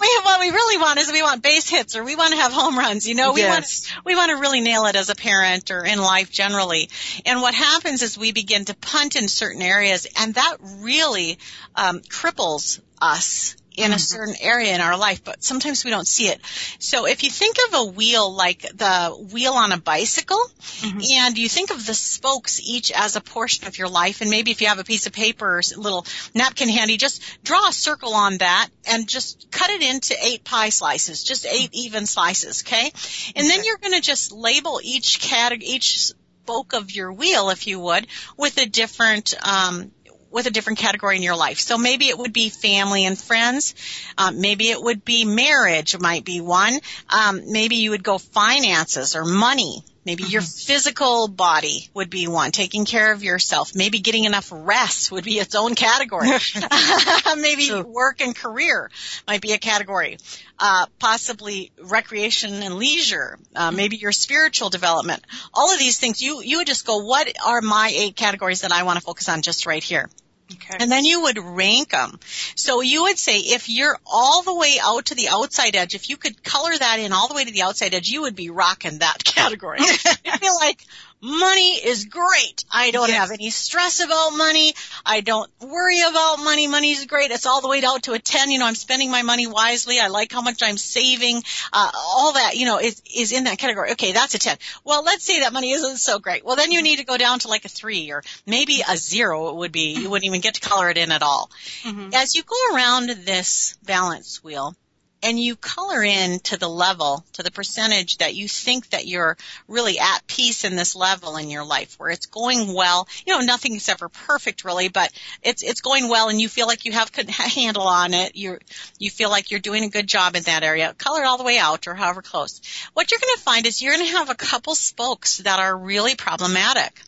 [0.01, 2.53] we what we really want is we want base hits or we want to have
[2.53, 3.07] home runs.
[3.07, 3.89] You know, we yes.
[3.91, 6.89] want we want to really nail it as a parent or in life generally.
[7.25, 11.37] And what happens is we begin to punt in certain areas, and that really
[11.75, 13.99] um, cripples us in a mm-hmm.
[13.99, 16.41] certain area in our life, but sometimes we don't see it.
[16.79, 20.99] So if you think of a wheel like the wheel on a bicycle, mm-hmm.
[21.13, 24.49] and you think of the spokes each as a portion of your life, and maybe
[24.49, 27.71] if you have a piece of paper or a little napkin handy, just draw a
[27.73, 32.63] circle on that and just cut it into eight pie slices, just eight even slices,
[32.65, 32.91] okay?
[33.35, 36.13] And then you're going to just label each category, each
[36.47, 38.07] spoke of your wheel, if you would,
[38.37, 39.91] with a different um,
[40.37, 41.59] with a different category in your life.
[41.59, 43.73] So maybe it would be family and friends.
[44.19, 46.79] Um, maybe it would be marriage might be one.
[47.09, 49.83] Um, maybe you would go finances or money.
[50.05, 50.33] Maybe mm-hmm.
[50.33, 53.71] your physical body would be one, taking care of yourself.
[53.73, 56.29] Maybe getting enough rest would be its own category.
[57.37, 58.91] Maybe work and career
[59.27, 60.19] might be a category.
[60.59, 63.39] Uh, possibly recreation and leisure.
[63.55, 63.75] Uh, mm-hmm.
[63.75, 65.25] maybe your spiritual development.
[65.51, 68.71] All of these things, you, you would just go, what are my eight categories that
[68.71, 70.09] I want to focus on just right here?
[70.53, 70.77] Okay.
[70.79, 72.19] And then you would rank them.
[72.55, 76.09] So you would say if you're all the way out to the outside edge, if
[76.09, 78.49] you could color that in all the way to the outside edge, you would be
[78.49, 79.79] rocking that category.
[79.79, 80.85] I feel like
[81.21, 82.65] money is great.
[82.71, 83.17] I don't yes.
[83.17, 84.73] have any stress about money.
[85.05, 86.67] I don't worry about money.
[86.67, 87.31] Money's great.
[87.31, 88.51] It's all the way down to a 10.
[88.51, 89.99] You know, I'm spending my money wisely.
[89.99, 91.41] I like how much I'm saving.
[91.73, 93.91] Uh, all that, you know, is, is in that category.
[93.91, 94.57] Okay, that's a 10.
[94.83, 96.45] Well, let's say that money isn't so great.
[96.45, 99.49] Well, then you need to go down to like a 3 or maybe a 0
[99.49, 99.93] it would be.
[99.93, 101.49] You wouldn't even get to color it in at all.
[101.83, 102.09] Mm-hmm.
[102.13, 104.75] As you go around this balance wheel,
[105.23, 109.37] and you color in to the level, to the percentage that you think that you're
[109.67, 113.07] really at peace in this level in your life where it's going well.
[113.25, 116.67] You know, nothing is ever perfect really, but it's, it's going well and you feel
[116.67, 118.35] like you have a handle on it.
[118.35, 118.59] You
[118.99, 120.93] you feel like you're doing a good job in that area.
[120.97, 122.61] Color it all the way out or however close.
[122.93, 125.75] What you're going to find is you're going to have a couple spokes that are
[125.75, 127.01] really problematic.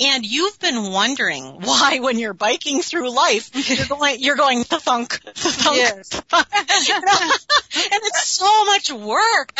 [0.00, 5.20] And you've been wondering why when you're biking through life, you're going, you're going thunk,
[5.34, 5.76] thunk.
[5.76, 6.12] Yes.
[6.32, 9.52] and it's so much work.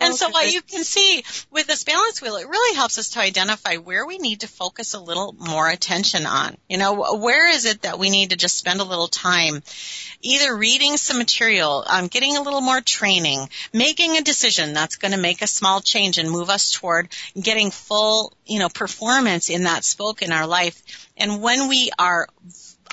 [0.00, 0.16] and okay.
[0.16, 3.76] so what you can see with this balance wheel, it really helps us to identify
[3.76, 6.56] where we need to focus a little more attention on.
[6.68, 9.62] You know, where is it that we need to just spend a little time
[10.20, 15.12] either reading some material, um, getting a little more training, making a decision that's going
[15.12, 17.08] to make a small change and move us toward
[17.40, 20.82] getting full, you know, performance in that spoke in our life.
[21.16, 22.28] And when we are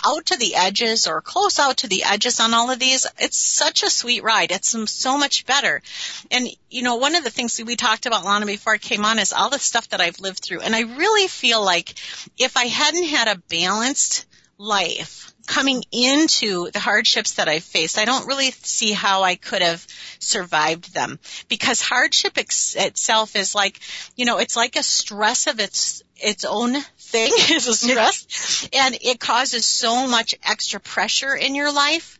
[0.05, 3.37] out to the edges or close out to the edges on all of these, it's
[3.37, 4.51] such a sweet ride.
[4.51, 5.81] It's so much better.
[6.29, 9.19] And, you know, one of the things we talked about, Lana, before I came on
[9.19, 10.61] is all the stuff that I've lived through.
[10.61, 11.95] And I really feel like
[12.37, 14.25] if I hadn't had a balanced
[14.57, 19.61] life, coming into the hardships that I faced, I don't really see how I could
[19.61, 19.85] have
[20.19, 21.19] survived them.
[21.47, 23.79] Because hardship ex- itself is like,
[24.15, 27.31] you know, it's like a stress of its its own thing.
[27.51, 28.69] Is a stress.
[28.73, 32.19] And it causes so much extra pressure in your life.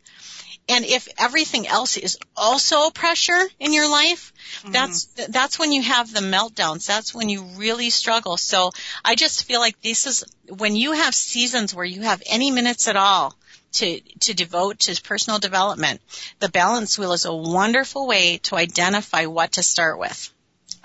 [0.67, 4.71] And if everything else is also pressure in your life, mm-hmm.
[4.71, 6.85] that's that's when you have the meltdowns.
[6.85, 8.37] That's when you really struggle.
[8.37, 8.71] So
[9.03, 12.87] I just feel like this is when you have seasons where you have any minutes
[12.87, 13.35] at all
[13.73, 16.01] to to devote to personal development.
[16.39, 20.31] The balance wheel is a wonderful way to identify what to start with.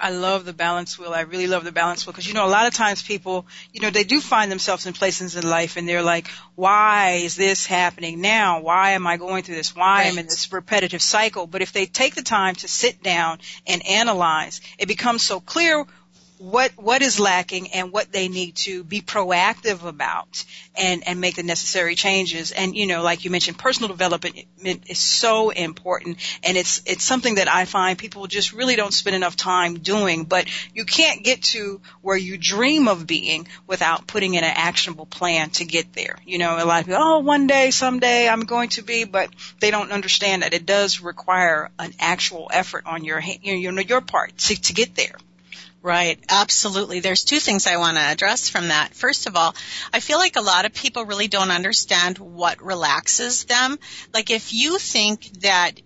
[0.00, 1.12] I love the balance wheel.
[1.12, 3.80] I really love the balance wheel because you know a lot of times people, you
[3.80, 7.66] know, they do find themselves in places in life and they're like, why is this
[7.66, 8.60] happening now?
[8.60, 9.74] Why am I going through this?
[9.76, 10.06] Why right.
[10.06, 11.46] am I in this repetitive cycle?
[11.46, 15.86] But if they take the time to sit down and analyze, it becomes so clear
[16.40, 20.42] what what is lacking and what they need to be proactive about
[20.74, 22.50] and and make the necessary changes.
[22.50, 26.16] And you know like you mentioned personal development is so important.
[26.42, 30.24] And it's it's something that I find people just really don't spend enough time doing.
[30.24, 35.06] But you can't get to where you dream of being without putting in an actionable
[35.06, 36.16] plan to get there.
[36.24, 39.28] You know a lot of people oh one day someday I'm going to be but
[39.60, 44.00] they don't understand that it does require an actual effort on your you know your
[44.00, 45.16] part to, to get there
[45.82, 47.00] Right, absolutely.
[47.00, 48.94] There's two things I want to address from that.
[48.94, 49.54] First of all,
[49.94, 53.78] I feel like a lot of people really don't understand what relaxes them.
[54.12, 55.80] Like if you think that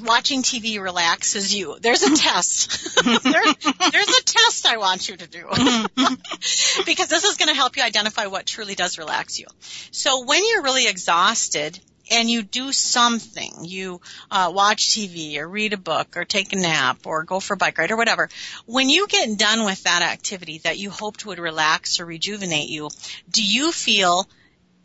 [0.00, 2.94] watching TV relaxes you, there's a test.
[3.04, 5.44] there, there's a test I want you to do.
[5.44, 6.82] Mm-hmm.
[6.86, 9.46] because this is going to help you identify what truly does relax you.
[9.90, 11.78] So when you're really exhausted,
[12.10, 16.56] and you do something, you uh, watch TV or read a book or take a
[16.56, 18.28] nap or go for a bike ride or whatever,
[18.66, 22.88] when you get done with that activity that you hoped would relax or rejuvenate you,
[23.30, 24.28] do you feel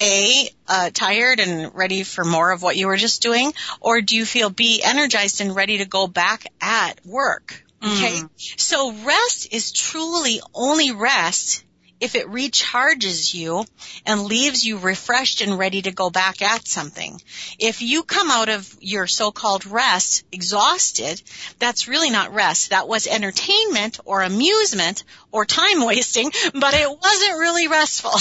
[0.01, 4.15] a, uh, tired and ready for more of what you were just doing, or do
[4.15, 7.63] you feel B, energized and ready to go back at work?
[7.83, 8.21] Okay?
[8.21, 8.29] Mm.
[8.59, 11.63] So rest is truly only rest
[12.04, 13.63] if it recharges you
[14.06, 17.22] and leaves you refreshed and ready to go back at something.
[17.58, 21.22] If you come out of your so-called rest exhausted,
[21.60, 22.72] that's really not rest.
[22.72, 28.20] That was entertainment or amusement or time wasting, but it wasn't really restful.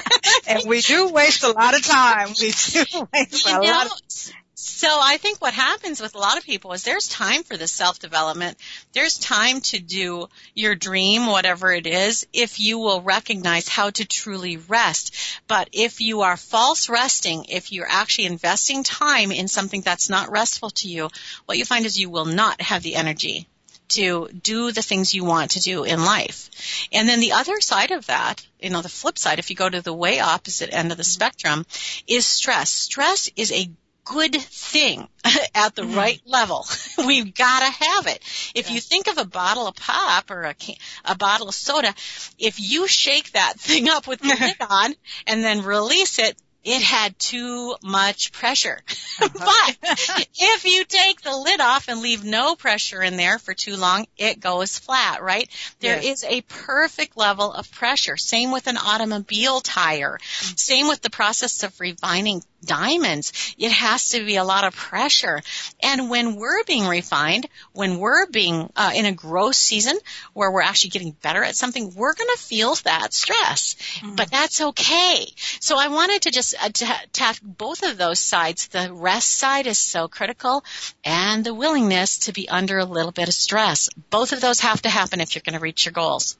[0.46, 2.28] and we do waste a lot of time.
[2.38, 6.44] We do waste a lot of so I think what happens with a lot of
[6.44, 8.56] people is there's time for the self-development.
[8.92, 14.06] There's time to do your dream, whatever it is, if you will recognize how to
[14.06, 15.16] truly rest.
[15.48, 20.30] But if you are false resting, if you're actually investing time in something that's not
[20.30, 21.10] restful to you,
[21.46, 23.48] what you find is you will not have the energy
[23.88, 26.50] to do the things you want to do in life.
[26.92, 29.68] And then the other side of that, you know, the flip side, if you go
[29.68, 31.66] to the way opposite end of the spectrum,
[32.06, 32.70] is stress.
[32.70, 33.68] Stress is a
[34.04, 35.08] good thing
[35.54, 35.96] at the mm-hmm.
[35.96, 36.66] right level.
[37.06, 38.22] We've got to have it.
[38.54, 41.94] If you think of a bottle of pop or a, can- a bottle of soda,
[42.38, 44.94] if you shake that thing up with the lid on
[45.26, 48.80] and then release it, it had too much pressure.
[49.20, 49.72] Uh-huh.
[49.80, 53.76] but if you take the lid off and leave no pressure in there for too
[53.76, 55.48] long, it goes flat, right?
[55.80, 56.22] There yes.
[56.22, 58.16] is a perfect level of pressure.
[58.16, 60.18] Same with an automobile tire.
[60.18, 60.56] Mm-hmm.
[60.56, 63.54] Same with the process of refining diamonds.
[63.58, 65.40] It has to be a lot of pressure.
[65.82, 69.98] And when we're being refined, when we're being uh, in a growth season
[70.32, 73.74] where we're actually getting better at something, we're going to feel that stress.
[73.74, 74.14] Mm-hmm.
[74.16, 75.26] But that's okay.
[75.60, 76.70] So I wanted to just uh,
[77.12, 78.68] tap both of those sides.
[78.68, 80.64] The rest side is so critical
[81.04, 83.88] and the willingness to be under a little bit of stress.
[84.10, 86.36] Both of those have to happen if you're going to reach your goals.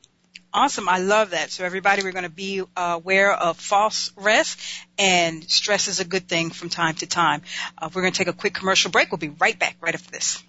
[0.55, 0.87] Awesome.
[0.89, 1.51] I love that.
[1.51, 4.61] So everybody, we're going to be uh, aware of false rest
[4.99, 7.41] and stress is a good thing from time to time.
[7.79, 9.11] Uh, we're going to take a quick commercial break.
[9.11, 10.43] We'll be right back right after this.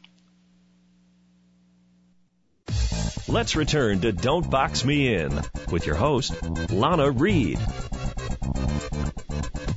[3.30, 6.34] Let's return to Don't Box Me In with your host,
[6.70, 7.58] Lana Reed.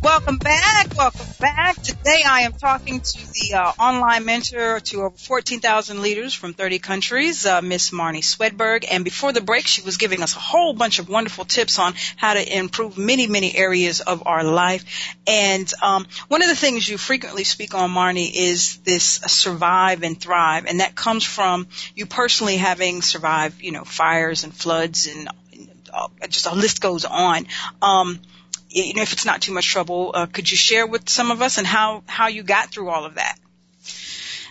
[0.06, 0.96] Welcome back.
[0.96, 1.82] Welcome back.
[1.82, 6.78] Today I am talking to the uh, online mentor to over 14,000 leaders from 30
[6.78, 8.86] countries, uh, Miss Marnie Swedberg.
[8.88, 11.94] And before the break, she was giving us a whole bunch of wonderful tips on
[12.16, 14.84] how to improve many, many areas of our life.
[15.26, 20.20] And um, one of the things you frequently speak on, Marnie, is this survive and
[20.20, 25.28] thrive, and that comes from you personally having survived, you know, fires and floods and
[25.92, 27.46] uh, just a list goes on.
[27.82, 28.20] Um,
[28.76, 31.40] you know, if it's not too much trouble, uh, could you share with some of
[31.40, 33.36] us and how, how you got through all of that?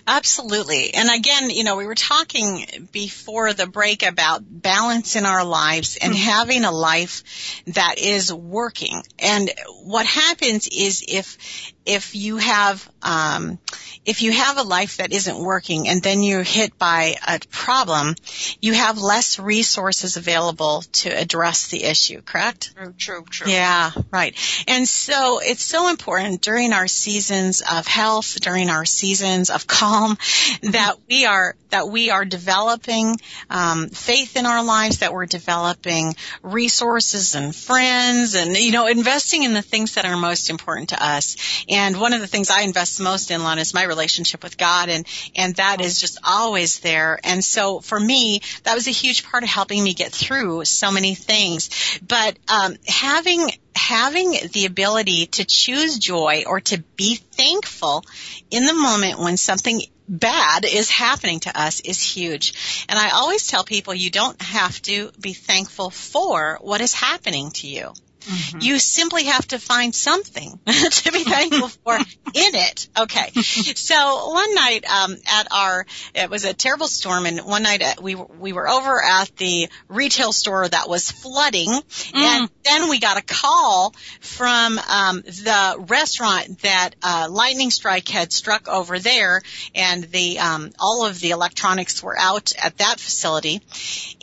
[0.07, 0.93] Absolutely.
[0.93, 5.97] And again, you know, we were talking before the break about balance in our lives
[5.99, 6.29] and mm-hmm.
[6.29, 9.01] having a life that is working.
[9.17, 9.51] And
[9.83, 13.59] what happens is if, if you have, um,
[14.05, 18.15] if you have a life that isn't working and then you're hit by a problem,
[18.61, 22.75] you have less resources available to address the issue, correct?
[22.75, 23.51] True, true, true.
[23.51, 24.35] Yeah, right.
[24.67, 30.17] And so it's so important during our seasons of health, during our seasons of calm,
[30.63, 33.15] that we are, that we are developing,
[33.49, 39.43] um, faith in our lives, that we're developing resources and friends and, you know, investing
[39.43, 41.35] in the things that are most important to us.
[41.75, 44.87] And one of the things I invest most in, Lon, is my relationship with God
[44.87, 47.19] and, and that is just always there.
[47.21, 50.89] And so for me, that was a huge part of helping me get through so
[50.89, 51.99] many things.
[52.07, 58.05] But, um, having, having the ability to choose joy or to be thankful
[58.49, 62.85] in the moment when something bad is happening to us is huge.
[62.87, 67.51] And I always tell people you don't have to be thankful for what is happening
[67.51, 67.91] to you.
[68.25, 68.59] Mm-hmm.
[68.61, 72.87] You simply have to find something to be thankful for in it.
[72.99, 73.31] Okay.
[73.41, 77.99] So one night, um, at our, it was a terrible storm and one night at,
[77.99, 82.15] uh, we, we were over at the retail store that was flooding mm.
[82.15, 88.33] and then we got a call from, um, the restaurant that, uh, lightning strike had
[88.33, 89.41] struck over there
[89.75, 93.61] and the, um, all of the electronics were out at that facility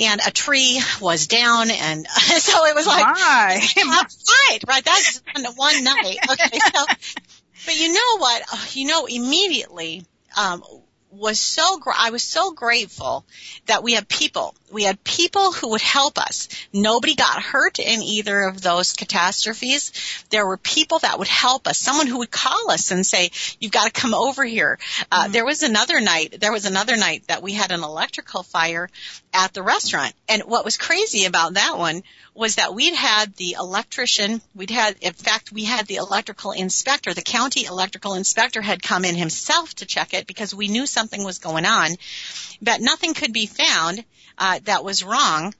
[0.01, 2.07] and a tree was down and
[2.39, 3.61] so it was like, My
[3.93, 4.85] right, right.
[4.85, 5.23] That's
[5.57, 6.17] one night.
[6.31, 6.85] Okay, so,
[7.67, 8.43] but you know what?
[8.75, 10.05] You know, immediately,
[10.37, 10.63] um,
[11.13, 13.25] was so gr- I was so grateful
[13.67, 14.55] that we had people.
[14.71, 16.49] We had people who would help us.
[16.73, 19.93] Nobody got hurt in either of those catastrophes.
[20.31, 21.79] There were people that would help us.
[21.79, 24.79] Someone who would call us and say, "You've got to come over here."
[25.11, 25.33] Uh, mm-hmm.
[25.33, 26.41] There was another night.
[26.41, 28.89] There was another night that we had an electrical fire
[29.35, 32.03] at the restaurant, and what was crazy about that one
[32.35, 37.13] was that we'd had the electrician, we'd had, in fact, we had the electrical inspector,
[37.13, 41.02] the county electrical inspector had come in himself to check it because we knew something
[41.25, 41.97] was going on,
[42.61, 44.05] but nothing could be found
[44.39, 45.55] uh, that was wrong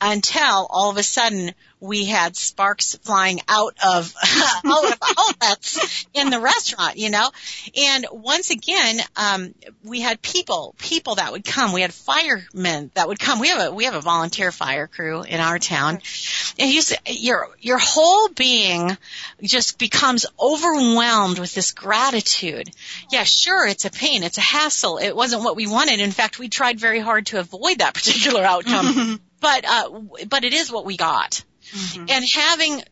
[0.00, 4.12] until all of a sudden we had sparks flying out of
[4.64, 7.30] out of outlets in the restaurant, you know.
[7.76, 11.72] And once again, um, we had people people that would come.
[11.72, 13.40] We had firemen that would come.
[13.40, 16.00] We have a we have a volunteer fire crew in our town,
[16.58, 18.96] and you your your whole being
[19.42, 22.70] just becomes overwhelmed with this gratitude.
[23.10, 24.98] Yeah, sure, it's a pain, it's a hassle.
[24.98, 26.00] It wasn't what we wanted.
[26.00, 29.20] In fact, we tried very hard to avoid that particular outcome.
[29.40, 31.44] but uh, but it is what we got.
[31.72, 32.06] Mm-hmm.
[32.08, 32.82] And having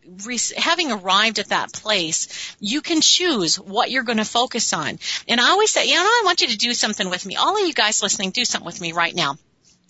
[0.56, 4.98] having arrived at that place, you can choose what you're going to focus on.
[5.28, 7.36] And I always say, you know, I want you to do something with me.
[7.36, 9.38] All of you guys listening, do something with me right now.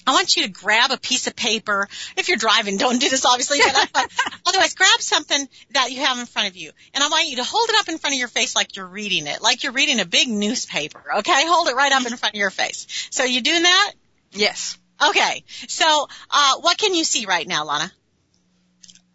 [0.07, 1.89] I want you to grab a piece of paper.
[2.17, 3.59] If you're driving, don't do this obviously,
[3.93, 4.09] but
[4.47, 6.71] otherwise grab something that you have in front of you.
[6.95, 8.87] And I want you to hold it up in front of your face like you're
[8.87, 11.03] reading it, like you're reading a big newspaper.
[11.19, 11.43] Okay?
[11.47, 13.09] Hold it right up in front of your face.
[13.11, 13.93] So you doing that?
[14.31, 14.79] Yes.
[15.03, 15.45] Okay.
[15.69, 17.93] So, uh, what can you see right now, Lana?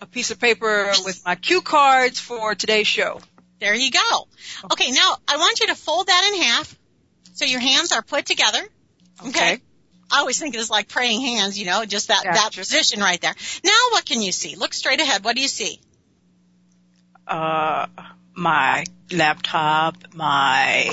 [0.01, 3.21] A piece of paper with my cue cards for today's show.
[3.59, 4.27] There you go.
[4.71, 6.75] Okay, now I want you to fold that in half
[7.33, 8.59] so your hands are put together.
[9.19, 9.29] Okay.
[9.29, 9.61] okay.
[10.11, 13.33] I always think it's like praying hands, you know, just that, that position right there.
[13.63, 14.55] Now what can you see?
[14.55, 15.23] Look straight ahead.
[15.23, 15.79] What do you see?
[17.25, 17.87] Uh,
[18.35, 20.91] my laptop, my.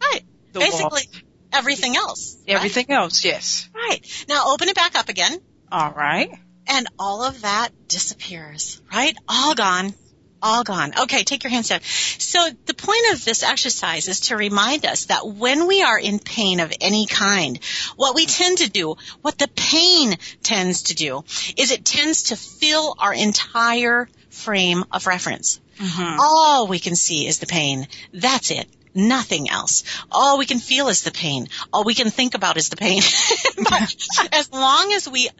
[0.00, 0.22] Right.
[0.52, 2.36] Basically, wall everything else.
[2.46, 2.56] Right?
[2.56, 3.68] Everything else, yes.
[3.74, 4.00] Right.
[4.28, 5.38] Now open it back up again.
[5.70, 6.30] All right.
[6.66, 9.16] And all of that disappears, right?
[9.26, 9.94] All gone.
[10.40, 10.92] All gone.
[11.02, 11.80] Okay, take your hands down.
[11.82, 16.20] So the point of this exercise is to remind us that when we are in
[16.20, 17.58] pain of any kind,
[17.96, 21.24] what we tend to do, what the pain tends to do,
[21.56, 25.60] is it tends to fill our entire frame of reference.
[25.78, 26.16] Mm-hmm.
[26.20, 27.88] All we can see is the pain.
[28.12, 29.84] That's it nothing else.
[30.10, 31.48] All we can feel is the pain.
[31.72, 33.00] All we can think about is the pain.
[33.56, 33.94] but
[34.32, 35.30] as long as we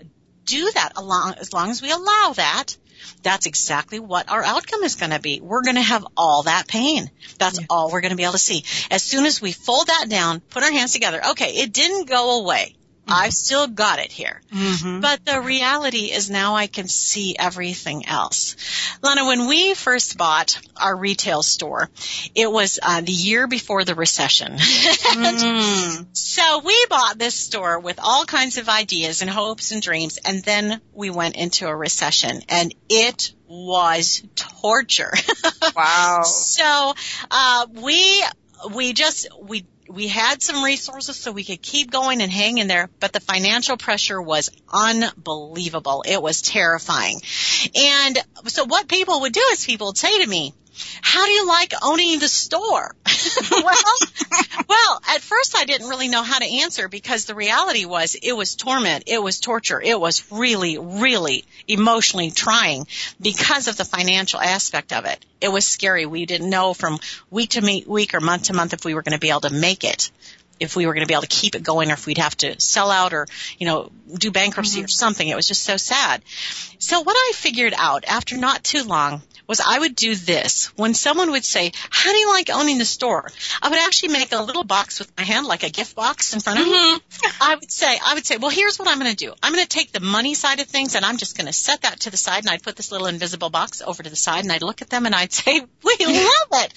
[0.44, 2.76] do that, along, as long as we allow that,
[3.22, 5.40] that's exactly what our outcome is going to be.
[5.40, 7.10] We're going to have all that pain.
[7.38, 7.66] That's yeah.
[7.70, 8.64] all we're going to be able to see.
[8.90, 12.40] As soon as we fold that down, put our hands together, okay, it didn't go
[12.40, 12.74] away.
[13.08, 14.40] I've still got it here.
[14.52, 15.00] Mm-hmm.
[15.00, 18.56] But the reality is now I can see everything else.
[19.02, 21.90] Lana, when we first bought our retail store,
[22.34, 24.56] it was uh, the year before the recession.
[24.56, 26.06] mm.
[26.38, 30.42] So we bought this store with all kinds of ideas and hopes and dreams, and
[30.44, 35.12] then we went into a recession, and it was torture.
[35.76, 36.22] wow.
[36.22, 36.94] So
[37.30, 38.24] uh, we
[38.72, 42.68] we just we we had some resources so we could keep going and hang in
[42.68, 46.04] there, but the financial pressure was unbelievable.
[46.06, 47.20] It was terrifying.
[47.74, 50.54] And so what people would do is people would say to me,
[51.02, 52.94] how do you like owning the store?
[53.50, 53.94] well,
[54.68, 54.97] well,
[55.38, 59.04] first I didn't really know how to answer because the reality was it was torment,
[59.06, 62.86] it was torture, it was really, really emotionally trying
[63.20, 65.24] because of the financial aspect of it.
[65.40, 66.06] It was scary.
[66.06, 66.98] We didn't know from
[67.30, 69.50] week to week or month to month if we were going to be able to
[69.50, 70.10] make it
[70.60, 72.36] if we were going to be able to keep it going or if we'd have
[72.38, 73.26] to sell out or,
[73.58, 74.86] you know, do bankruptcy mm-hmm.
[74.86, 75.26] or something.
[75.26, 76.22] It was just so sad.
[76.78, 80.66] So what I figured out after not too long was I would do this.
[80.76, 83.30] When someone would say, how do you like owning the store?
[83.62, 86.40] I would actually make a little box with my hand, like a gift box in
[86.40, 86.94] front of mm-hmm.
[86.94, 87.30] me.
[87.40, 89.32] I would say, I would say, well, here's what I'm going to do.
[89.42, 91.82] I'm going to take the money side of things and I'm just going to set
[91.82, 94.44] that to the side and I'd put this little invisible box over to the side
[94.44, 96.74] and I'd look at them and I'd say, we love it.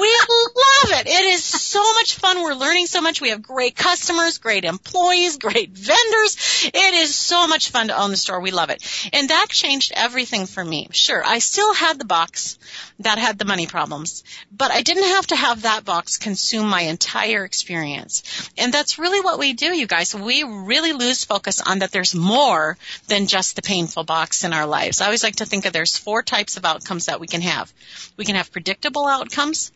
[0.00, 1.06] We love it.
[1.06, 2.42] It is so much fun.
[2.42, 3.20] We're learning so much.
[3.24, 6.68] We have great customers, great employees, great vendors.
[6.74, 8.38] It is so much fun to own the store.
[8.38, 8.82] We love it.
[9.14, 10.88] And that changed everything for me.
[10.92, 12.58] Sure, I still had the box
[12.98, 16.82] that had the money problems, but I didn't have to have that box consume my
[16.82, 18.50] entire experience.
[18.58, 20.14] And that's really what we do, you guys.
[20.14, 22.76] We really lose focus on that there's more
[23.08, 25.00] than just the painful box in our lives.
[25.00, 27.72] I always like to think of there's four types of outcomes that we can have.
[28.18, 29.72] We can have predictable outcomes,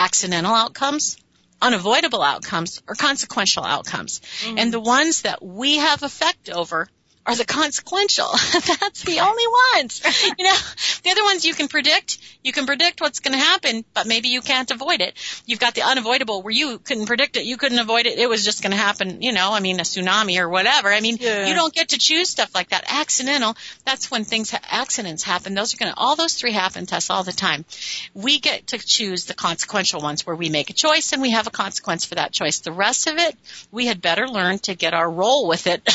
[0.00, 1.16] accidental outcomes,
[1.60, 4.20] unavoidable outcomes, or consequential outcomes.
[4.20, 4.58] Mm-hmm.
[4.58, 6.88] And the ones that we have effect over
[7.28, 8.26] are the consequential.
[8.80, 9.44] That's the only
[9.76, 10.00] ones.
[10.38, 10.56] You know,
[11.04, 12.16] the other ones you can predict.
[12.42, 15.14] You can predict what's going to happen, but maybe you can't avoid it.
[15.44, 17.44] You've got the unavoidable where you couldn't predict it.
[17.44, 18.18] You couldn't avoid it.
[18.18, 20.88] It was just going to happen, you know, I mean, a tsunami or whatever.
[20.90, 21.46] I mean, yeah.
[21.46, 22.84] you don't get to choose stuff like that.
[22.88, 23.54] Accidental,
[23.84, 25.54] that's when things, accidents happen.
[25.54, 27.66] Those are going to, all those three happen to us all the time.
[28.14, 31.46] We get to choose the consequential ones where we make a choice and we have
[31.46, 32.60] a consequence for that choice.
[32.60, 33.36] The rest of it,
[33.70, 35.84] we had better learn to get our roll with it.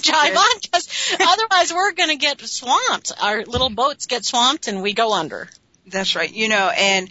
[0.00, 3.12] Jive on because otherwise we're going to get swamped.
[3.20, 5.48] Our little boats get swamped and we go under.
[5.86, 6.32] That's right.
[6.32, 7.10] You know, and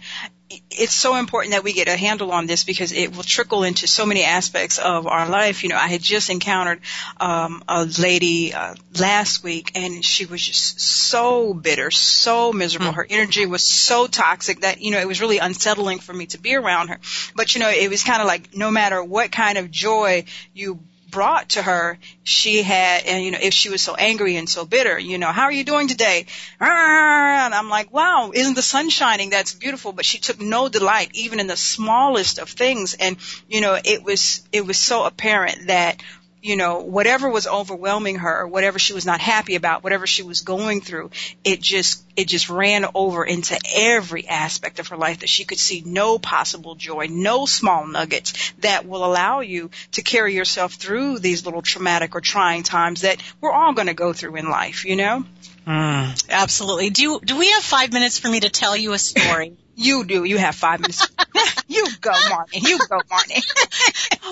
[0.70, 3.86] it's so important that we get a handle on this because it will trickle into
[3.86, 5.62] so many aspects of our life.
[5.62, 6.80] You know, I had just encountered
[7.18, 12.88] um, a lady uh, last week, and she was just so bitter, so miserable.
[12.88, 12.96] Mm-hmm.
[12.96, 16.40] Her energy was so toxic that you know it was really unsettling for me to
[16.40, 16.98] be around her.
[17.36, 20.80] But you know, it was kind of like no matter what kind of joy you
[21.10, 24.64] brought to her, she had, and you know, if she was so angry and so
[24.64, 26.26] bitter, you know, how are you doing today?
[26.60, 29.30] And I'm like, wow, isn't the sun shining?
[29.30, 29.92] That's beautiful.
[29.92, 32.94] But she took no delight even in the smallest of things.
[32.94, 33.16] And,
[33.48, 36.02] you know, it was, it was so apparent that
[36.42, 40.40] you know, whatever was overwhelming her, whatever she was not happy about, whatever she was
[40.40, 41.10] going through,
[41.44, 45.58] it just, it just ran over into every aspect of her life that she could
[45.58, 51.18] see no possible joy, no small nuggets that will allow you to carry yourself through
[51.18, 54.84] these little traumatic or trying times that we're all going to go through in life,
[54.84, 55.24] you know?
[55.66, 56.90] Mm, absolutely.
[56.90, 59.56] Do, do we have five minutes for me to tell you a story?
[59.74, 60.24] You do.
[60.24, 61.06] You have five minutes.
[61.68, 62.68] you go, Marnie.
[62.68, 63.42] You go, Marnie.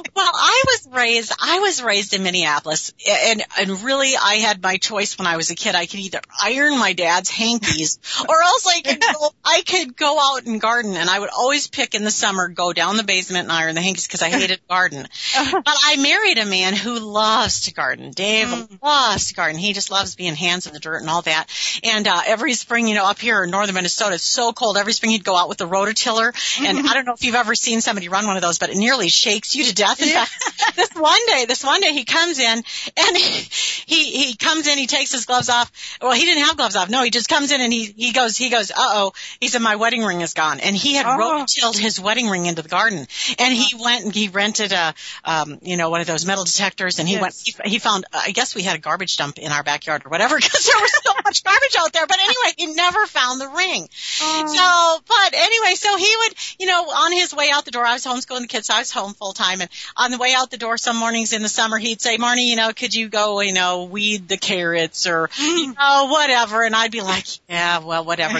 [0.14, 4.76] well, I was raised, I was raised in Minneapolis and, and really I had my
[4.76, 5.74] choice when I was a kid.
[5.74, 10.18] I could either iron my dad's hankies or else I could go, I could go
[10.18, 13.44] out and garden and I would always pick in the summer, go down the basement
[13.44, 15.06] and iron the hankies because I hated garden.
[15.34, 18.10] but I married a man who loves to garden.
[18.10, 18.82] Dave mm.
[18.82, 19.58] loves to garden.
[19.58, 21.46] He just loves being hands in the dirt and all that.
[21.84, 24.76] And, uh, every spring, you know, up here in northern Minnesota, it's so cold.
[24.76, 26.32] Every spring he'd go out with the rototiller.
[26.64, 28.76] And I don't know if you've ever seen somebody run one of those, but it
[28.76, 30.00] nearly shakes you to death.
[30.00, 30.32] In fact,
[30.76, 32.62] this one day, this one day he comes in
[32.96, 33.22] and he,
[33.86, 35.70] he, he comes in, he takes his gloves off.
[36.00, 36.88] Well, he didn't have gloves off.
[36.88, 39.12] No, he just comes in and he, he goes, he goes, uh oh.
[39.40, 40.60] He said, my wedding ring is gone.
[40.60, 41.18] And he had oh.
[41.18, 43.06] rototilled his wedding ring into the garden.
[43.38, 46.98] And he went and he rented a, um, you know, one of those metal detectors
[46.98, 47.22] and he yes.
[47.22, 47.34] went,
[47.66, 50.08] he, he found, uh, I guess we had a garbage dump in our backyard or
[50.08, 52.06] whatever because there was so much garbage out there.
[52.06, 53.88] But anyway, he never found the ring.
[54.22, 54.46] Oh.
[54.46, 57.84] So, but but anyway, so he would, you know, on his way out the door,
[57.84, 60.34] I was homeschooling the kids, so I was home full time, and on the way
[60.34, 63.08] out the door, some mornings in the summer, he'd say, Marnie, you know, could you
[63.08, 65.76] go, you know, weed the carrots or, you mm.
[65.76, 68.38] know, whatever, and I'd be like, yeah, well, whatever.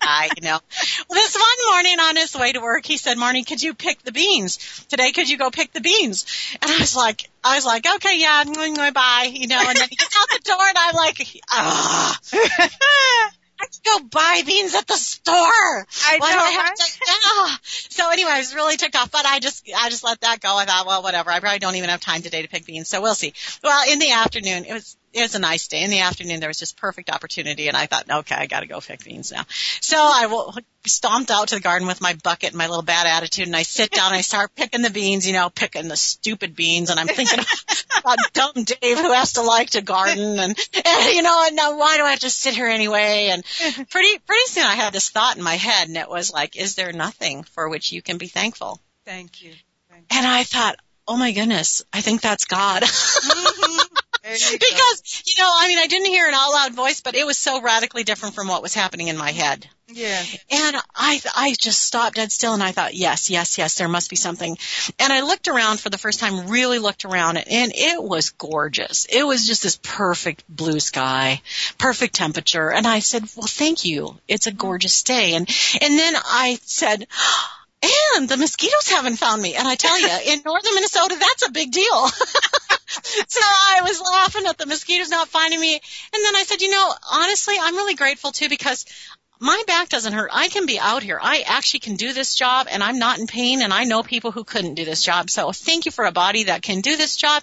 [0.00, 0.58] I, you know.
[1.08, 4.02] Well, this one morning on his way to work, he said, Marnie, could you pick
[4.02, 4.84] the beans?
[4.88, 6.26] Today, could you go pick the beans?
[6.60, 9.76] And I was like, I was like, okay, yeah, I'm going, bye, you know, and
[9.76, 12.18] then he gets out the door and I'm like, ah.
[13.62, 15.34] I could go buy beans at the store.
[15.34, 16.36] I Why know.
[16.36, 17.14] Do I have to, yeah.
[17.24, 17.56] Oh.
[17.62, 20.56] So anyway, I was really ticked off, but I just, I just let that go.
[20.56, 21.30] I thought, well, whatever.
[21.30, 23.34] I probably don't even have time today to pick beans, so we'll see.
[23.62, 25.82] Well, in the afternoon, it was it was a nice day.
[25.82, 28.66] In the afternoon, there was just perfect opportunity, and I thought, okay, I got to
[28.66, 29.44] go pick beans now.
[29.80, 33.46] So I stomped out to the garden with my bucket and my little bad attitude,
[33.46, 36.56] and I sit down and I start picking the beans, you know, picking the stupid
[36.56, 37.40] beans, and I'm thinking
[37.98, 41.76] about dumb Dave who has to like to garden, and, and you know, and now
[41.78, 43.28] why do I have to sit here anyway?
[43.32, 43.44] And
[43.90, 46.74] pretty pretty soon I had this thought in my head, and it was like, is
[46.74, 48.80] there nothing for which you can be thankful?
[49.04, 49.52] Thank you.
[49.90, 50.18] Thank you.
[50.18, 52.82] And I thought, oh my goodness, I think that's God.
[52.82, 53.91] Mm-hmm.
[54.22, 57.36] Because, you know, I mean, I didn't hear an out loud voice, but it was
[57.36, 59.68] so radically different from what was happening in my head.
[59.88, 60.22] Yeah.
[60.50, 64.10] And I, I just stopped dead still and I thought, yes, yes, yes, there must
[64.10, 64.56] be something.
[64.98, 69.06] And I looked around for the first time, really looked around and it was gorgeous.
[69.06, 71.42] It was just this perfect blue sky,
[71.76, 72.70] perfect temperature.
[72.70, 74.16] And I said, well, thank you.
[74.28, 75.34] It's a gorgeous day.
[75.34, 75.48] And,
[75.80, 77.06] and then I said,
[78.16, 79.54] and the mosquitoes haven't found me.
[79.54, 82.08] And I tell you, in northern Minnesota, that's a big deal.
[82.08, 85.74] so I was laughing at the mosquitoes not finding me.
[85.74, 88.84] And then I said, you know, honestly, I'm really grateful too because
[89.42, 90.30] my back doesn't hurt.
[90.32, 91.18] I can be out here.
[91.20, 94.30] I actually can do this job and I'm not in pain and I know people
[94.30, 95.30] who couldn't do this job.
[95.30, 97.42] So thank you for a body that can do this job.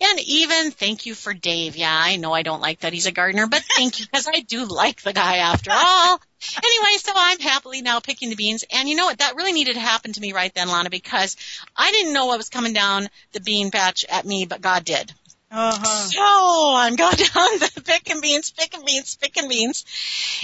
[0.00, 1.76] And even thank you for Dave.
[1.76, 4.40] Yeah, I know I don't like that he's a gardener, but thank you because I
[4.40, 6.20] do like the guy after all.
[6.56, 8.64] Anyway, so I'm happily now picking the beans.
[8.70, 9.18] And you know what?
[9.18, 11.36] That really needed to happen to me right then, Lana, because
[11.76, 15.12] I didn't know what was coming down the bean patch at me, but God did.
[15.54, 15.84] Uh-huh.
[15.84, 19.84] So I'm going down the picking beans, picking beans, picking beans.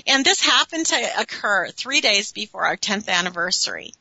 [0.07, 3.95] And this happened to occur three days before our 10th anniversary.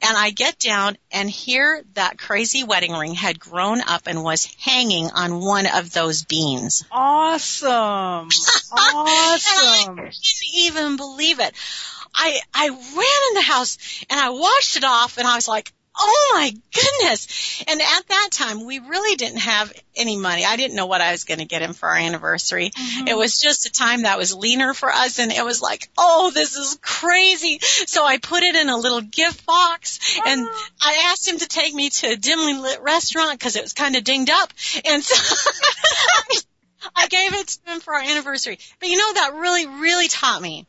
[0.00, 4.46] And I get down and here that crazy wedding ring had grown up and was
[4.58, 6.84] hanging on one of those beans.
[6.90, 8.28] Awesome.
[8.76, 9.98] Awesome.
[9.98, 10.14] I didn't
[10.54, 11.54] even believe it.
[12.12, 13.78] I, I ran in the house
[14.10, 17.62] and I washed it off and I was like, Oh my goodness.
[17.68, 20.44] And at that time, we really didn't have any money.
[20.44, 22.70] I didn't know what I was going to get him for our anniversary.
[22.70, 23.08] Mm-hmm.
[23.08, 26.32] It was just a time that was leaner for us and it was like, oh,
[26.34, 27.60] this is crazy.
[27.60, 30.70] So I put it in a little gift box and uh-huh.
[30.82, 33.94] I asked him to take me to a dimly lit restaurant because it was kind
[33.94, 34.52] of dinged up.
[34.84, 35.50] And so
[36.96, 38.58] I gave it to him for our anniversary.
[38.80, 40.66] But you know, that really, really taught me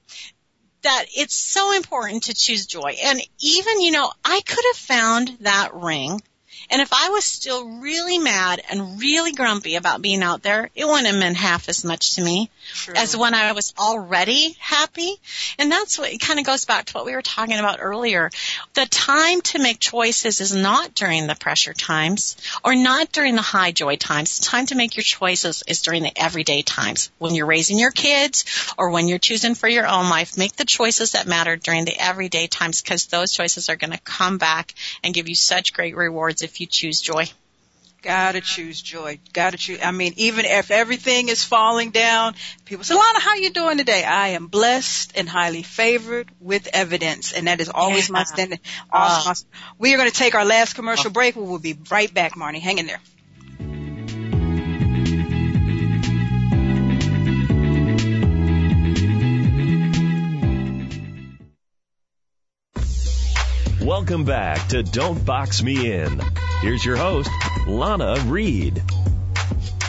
[0.86, 2.95] that it's so important to choose joy.
[3.03, 6.21] And even, you know, I could have found that ring
[6.70, 10.86] and if I was still really mad and really grumpy about being out there, it
[10.86, 12.95] wouldn't have meant half as much to me True.
[12.95, 15.16] as when I was already happy.
[15.59, 18.30] And that's what it kind of goes back to what we were talking about earlier.
[18.74, 23.41] The time to make choices is not during the pressure times or not during the
[23.41, 24.39] high joy times.
[24.39, 27.11] The time to make your choices is during the everyday times.
[27.20, 30.66] When you're raising your kids or when you're choosing for your own life, make the
[30.66, 34.74] choices that matter during the everyday times because those choices are going to come back
[35.03, 37.26] and give you such great rewards if you choose joy.
[38.06, 39.20] Gotta choose joy.
[39.34, 39.80] Gotta choose.
[39.84, 44.03] I mean, even if everything is falling down, people say, Lana, how you doing today?
[44.03, 47.34] I am blessed and highly favored with evidence.
[47.34, 48.14] And that is always yeah.
[48.14, 48.60] my standard.
[48.91, 49.32] Awesome.
[49.32, 51.36] Uh, we are going to take our last commercial break.
[51.36, 52.62] We will be right back, Marnie.
[52.62, 53.01] Hang in there.
[63.98, 66.22] Welcome back to Don't Box Me In.
[66.60, 67.30] Here's your host,
[67.66, 68.84] Lana Reed.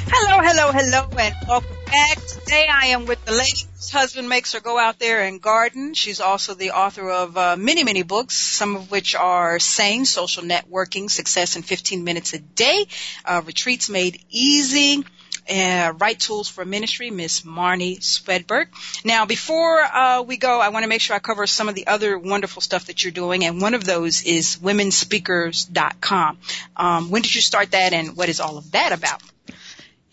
[0.09, 2.25] Hello, hello, hello, and welcome back.
[2.25, 5.93] Today I am with the lady whose husband makes her go out there and garden.
[5.95, 10.45] She's also the author of uh, many, many books, some of which are Sane, Social
[10.45, 12.87] Networking, Success in 15 Minutes a Day,
[13.25, 15.05] uh, Retreats Made Easy,
[15.49, 18.69] uh, Right Tools for Ministry, Miss Marnie Swedberg.
[19.05, 21.87] Now, before uh, we go, I want to make sure I cover some of the
[21.87, 26.39] other wonderful stuff that you're doing, and one of those is womenspeakers.com.
[26.77, 29.23] Um, when did you start that, and what is all of that about?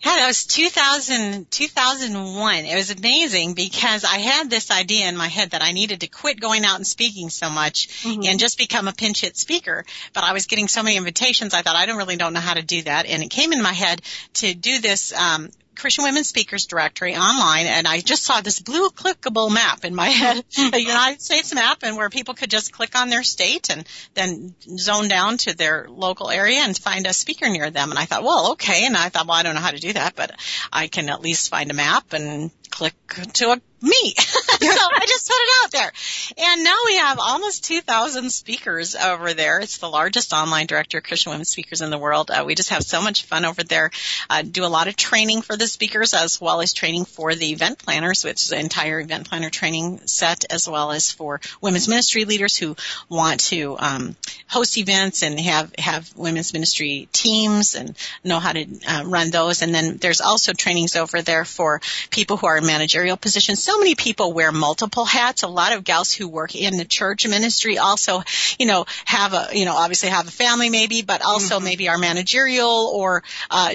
[0.04, 2.64] Yeah, that was 2000, 2001.
[2.66, 6.08] It was amazing because I had this idea in my head that I needed to
[6.08, 8.20] quit going out and speaking so much mm-hmm.
[8.24, 9.84] and just become a pinch hit speaker.
[10.12, 12.52] But I was getting so many invitations, I thought I don't really don't know how
[12.52, 13.06] to do that.
[13.06, 14.02] And it came in my head
[14.34, 18.90] to do this um, Christian Women Speakers Directory online, and I just saw this blue
[18.90, 22.98] clickable map in my head, a United States map, and where people could just click
[22.98, 27.48] on their state and then zone down to their local area and find a speaker
[27.48, 27.90] near them.
[27.90, 28.86] And I thought, well, okay.
[28.86, 30.32] And I thought, well, I don't know how to do that, but
[30.72, 32.94] I can at least find a map and click
[33.34, 34.14] to a me.
[34.18, 34.26] so
[34.60, 35.92] I just put it out there.
[36.38, 39.60] And now we have almost 2,000 speakers over there.
[39.60, 42.30] It's the largest online directory of Christian women speakers in the world.
[42.30, 43.90] Uh, we just have so much fun over there.
[44.30, 47.52] Uh, do a lot of training for the speakers as well as training for the
[47.52, 51.88] event planners, which is an entire event planner training set, as well as for women's
[51.88, 52.76] ministry leaders who
[53.08, 54.16] want to um,
[54.48, 59.62] host events and have have women's ministry teams and know how to uh, run those.
[59.62, 61.80] And then there's also trainings over there for
[62.10, 63.62] people who are in managerial positions.
[63.62, 65.42] So many people wear multiple hats.
[65.42, 68.22] A lot of gals who work in the church ministry also,
[68.58, 71.64] you know, have a, you know, obviously have a family maybe, but also mm-hmm.
[71.64, 73.74] maybe are managerial or uh,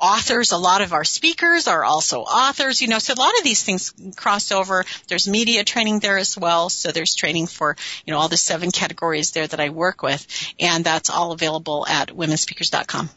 [0.00, 0.52] authors.
[0.52, 3.62] A lot of our speakers are also authors, you know, so a lot of these
[3.62, 4.84] things cross over.
[5.08, 6.68] There's media training there as well.
[6.68, 10.26] So there's training for, you know, all the seven categories there that I work with.
[10.58, 13.10] And that's all available at womenspeakers.com.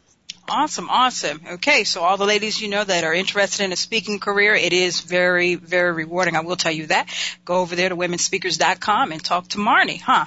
[0.49, 1.41] Awesome, awesome.
[1.53, 4.71] Okay, so all the ladies you know that are interested in a speaking career, it
[4.71, 6.35] is very, very rewarding.
[6.35, 7.09] I will tell you that.
[7.43, 10.25] Go over there to womenspeakers.com and talk to Marnie, huh?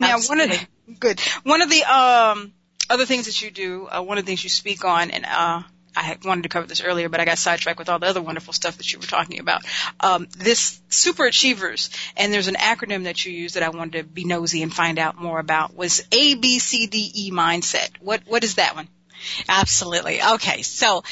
[0.00, 0.46] Now, Absolutely.
[0.46, 2.52] one of the good, one of the um,
[2.88, 5.62] other things that you do, uh, one of the things you speak on, and uh,
[5.96, 8.52] I wanted to cover this earlier, but I got sidetracked with all the other wonderful
[8.52, 9.62] stuff that you were talking about.
[10.00, 14.04] Um, this super achievers, and there's an acronym that you use that I wanted to
[14.04, 17.90] be nosy and find out more about was A B C D E mindset.
[18.00, 18.88] What what is that one?
[19.48, 20.20] Absolutely.
[20.22, 21.02] Okay, so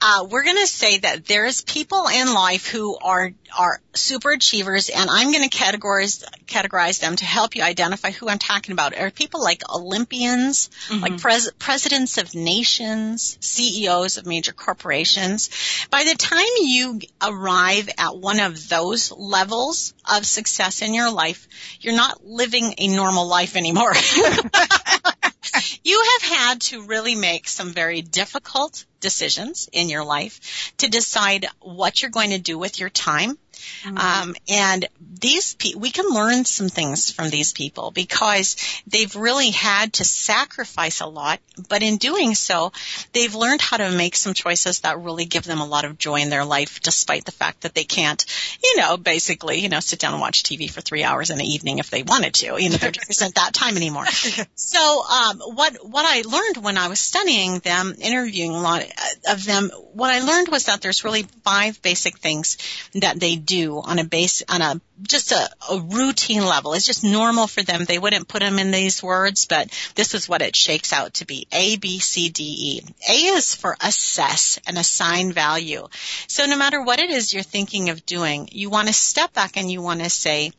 [0.00, 4.90] uh, we're going to say that there's people in life who are are super achievers,
[4.90, 8.96] and I'm going to categorize categorize them to help you identify who I'm talking about.
[8.96, 11.02] Are people like Olympians, mm-hmm.
[11.02, 15.50] like pres- presidents of nations, CEOs of major corporations?
[15.90, 21.48] By the time you arrive at one of those levels of success in your life,
[21.80, 23.92] you're not living a normal life anymore.
[25.84, 31.46] you have had to really make some very difficult decisions in your life to decide
[31.60, 33.38] what you're going to do with your time
[33.84, 33.98] Mm-hmm.
[33.98, 34.88] Um, and
[35.20, 38.56] these pe- we can learn some things from these people because
[38.86, 42.72] they've really had to sacrifice a lot, but in doing so,
[43.12, 46.20] they've learned how to make some choices that really give them a lot of joy
[46.20, 48.24] in their life, despite the fact that they can't,
[48.62, 51.44] you know, basically, you know, sit down and watch TV for three hours in the
[51.44, 52.60] evening if they wanted to.
[52.60, 54.06] You know, there just isn't that time anymore.
[54.54, 58.84] So, um, what what I learned when I was studying them, interviewing a lot
[59.28, 62.58] of them, what I learned was that there's really five basic things
[62.94, 66.74] that they do on a base, on a, just a, a routine level.
[66.74, 67.84] It's just normal for them.
[67.84, 71.26] They wouldn't put them in these words, but this is what it shakes out to
[71.26, 71.48] be.
[71.50, 72.94] A, B, C, D, E.
[73.08, 75.88] A is for assess and assign value.
[76.28, 79.56] So no matter what it is you're thinking of doing, you want to step back
[79.56, 80.52] and you want to say,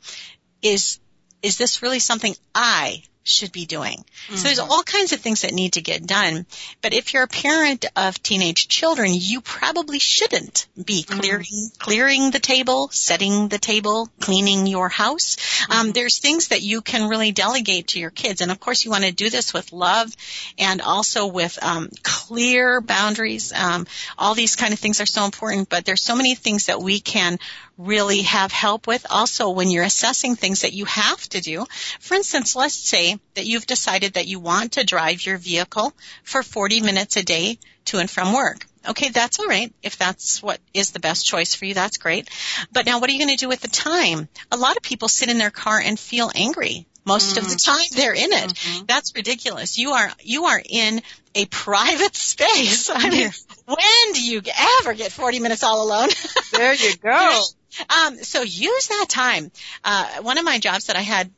[0.62, 1.00] is,
[1.42, 3.98] is this really something I should be doing.
[3.98, 4.36] Mm-hmm.
[4.36, 4.72] So there's mm-hmm.
[4.72, 6.46] all kinds of things that need to get done.
[6.82, 11.20] But if you're a parent of teenage children, you probably shouldn't be mm-hmm.
[11.20, 11.78] clearing, mm-hmm.
[11.80, 15.38] clearing the table, setting the table, cleaning your house.
[15.38, 15.80] Um, mm-hmm.
[15.80, 18.42] Um, there's things that you can really delegate to your kids.
[18.42, 20.14] And of course you want to do this with love
[20.58, 23.54] and also with, um, clear boundaries.
[23.54, 26.82] Um, all these kind of things are so important, but there's so many things that
[26.82, 27.40] we can
[27.80, 29.06] really have help with.
[29.10, 31.66] Also, when you're assessing things that you have to do,
[32.00, 36.44] for instance, let's say that you've decided that you want to drive your vehicle for
[36.44, 38.68] 40 minutes a day to and from work.
[38.88, 39.74] Okay, that's all right.
[39.82, 42.30] If that's what is the best choice for you, that's great.
[42.72, 44.28] But now what are you going to do with the time?
[44.52, 47.46] A lot of people sit in their car and feel angry most mm-hmm.
[47.46, 47.66] of the mm.
[47.66, 48.54] time they're in it.
[48.54, 48.86] Mm-hmm.
[48.86, 49.78] That's ridiculous.
[49.78, 51.02] You are you are in
[51.36, 52.90] a private space.
[52.94, 53.32] I mean,
[53.66, 54.42] when do you
[54.82, 56.10] ever get 40 minutes all alone?
[56.54, 57.42] There you go.
[57.90, 59.52] Um, so use that time.
[59.84, 61.32] Uh, one of my jobs that I had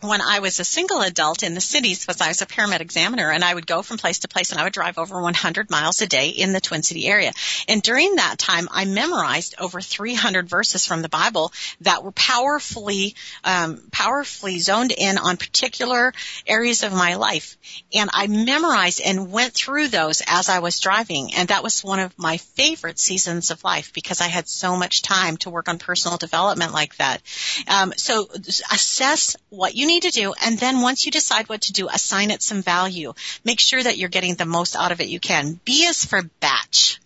[0.00, 3.30] when I was a single adult in the cities was I was a paramedic examiner
[3.30, 6.00] and I would go from place to place and I would drive over 100 miles
[6.02, 7.32] a day in the Twin City area.
[7.68, 13.14] And during that time, I memorized over 300 verses from the Bible that were powerfully,
[13.44, 16.12] um, powerfully zoned in on particular
[16.46, 17.56] areas of my life.
[17.94, 21.34] And I memorized and went through those as I was driving.
[21.34, 25.02] And that was one of my favorite seasons of life because I had so much
[25.02, 27.22] time to work on personal development like that.
[27.68, 28.28] Um, so
[28.70, 30.34] assess what you need to do.
[30.44, 33.14] And then once you decide what to do, assign it some value.
[33.44, 35.60] Make sure that you're getting the most out of it you can.
[35.64, 37.00] B is for batch.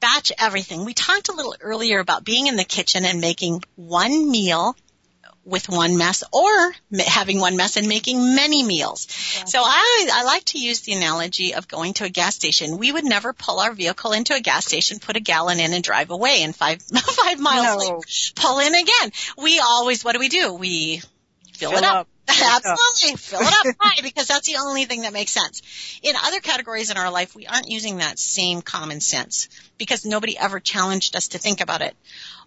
[0.00, 0.84] Batch everything.
[0.84, 4.76] We talked a little earlier about being in the kitchen and making one meal
[5.48, 9.06] with one mess or having one mess and making many meals.
[9.46, 12.78] So I, I like to use the analogy of going to a gas station.
[12.78, 15.82] We would never pull our vehicle into a gas station, put a gallon in and
[15.82, 17.76] drive away and five, five miles no.
[17.78, 19.12] later, pull in again.
[19.38, 20.52] We always, what do we do?
[20.52, 21.02] We
[21.58, 21.96] fill, fill it up.
[21.96, 22.08] up.
[22.28, 23.16] Absolutely.
[23.16, 25.62] Fill it up high because that's the only thing that makes sense.
[26.02, 30.36] In other categories in our life, we aren't using that same common sense because nobody
[30.38, 31.96] ever challenged us to think about it.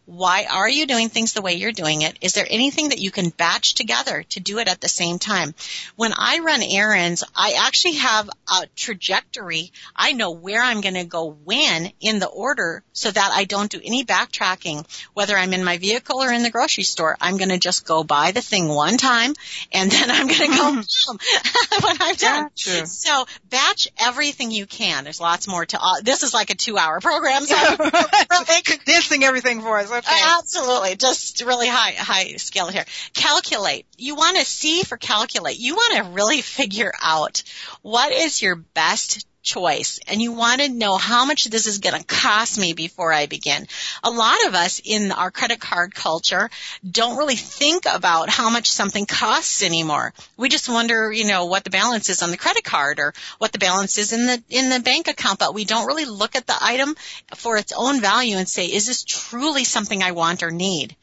[0.06, 2.18] Why are you doing things the way you're doing it?
[2.22, 5.54] Is there anything that you can batch together to do it at the same time?
[5.96, 9.72] When I run errands, I actually have a trajectory.
[9.96, 13.72] I know where I'm going to go when in the order so that I don't
[13.72, 17.16] do any backtracking, whether I'm in my vehicle or in the grocery store.
[17.22, 19.34] I'm going to just go buy the thing one time
[19.72, 20.76] and then I'm going to go home
[21.84, 22.50] when I'm done.
[22.66, 25.04] Yeah, so batch everything you can.
[25.04, 27.44] There's lots more to, uh, this is like a two hour program.
[27.44, 27.56] So
[28.66, 29.91] condensing everything for us.
[29.92, 30.08] Okay.
[30.10, 30.96] Uh, absolutely.
[30.96, 32.86] Just really high, high scale here.
[33.14, 33.86] Calculate.
[33.98, 35.60] You want to see for calculate.
[35.60, 37.44] You want to really figure out
[37.82, 42.00] what is your best choice and you want to know how much this is going
[42.00, 43.68] to cost me before I begin.
[44.04, 46.50] A lot of us in our credit card culture
[46.90, 50.14] don't really think about how much something costs anymore.
[50.38, 53.52] We just wonder, you know, what the balance is on the credit card or what
[53.52, 56.48] the balance is in the in the bank account, but we don't really look at
[56.48, 56.96] the item
[57.36, 60.96] for its own value and say, is this truly something I want or need?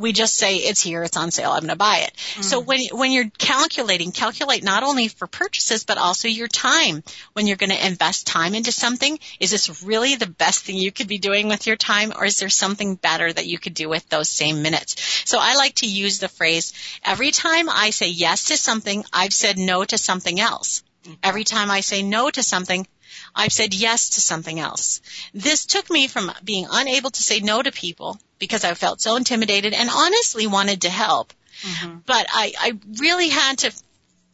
[0.00, 2.12] we just say it's here, it's on sale, I'm going to buy it.
[2.36, 2.44] Mm.
[2.44, 7.02] So when when you're calculating, calculate not only for purchases but also your time.
[7.34, 10.92] When you're going to invest time into something, is this really the best thing you
[10.92, 13.88] could be doing with your time or is there something better that you could do
[13.88, 15.22] with those same minutes?
[15.24, 16.72] So I like to use the phrase
[17.04, 20.82] every time I say yes to something, I've said no to something else.
[21.04, 21.14] Mm-hmm.
[21.22, 22.86] Every time I say no to something,
[23.34, 25.00] I've said yes to something else.
[25.32, 29.16] This took me from being unable to say no to people because I felt so
[29.16, 31.32] intimidated and honestly wanted to help.
[31.62, 31.98] Mm-hmm.
[32.06, 33.72] But I, I really had to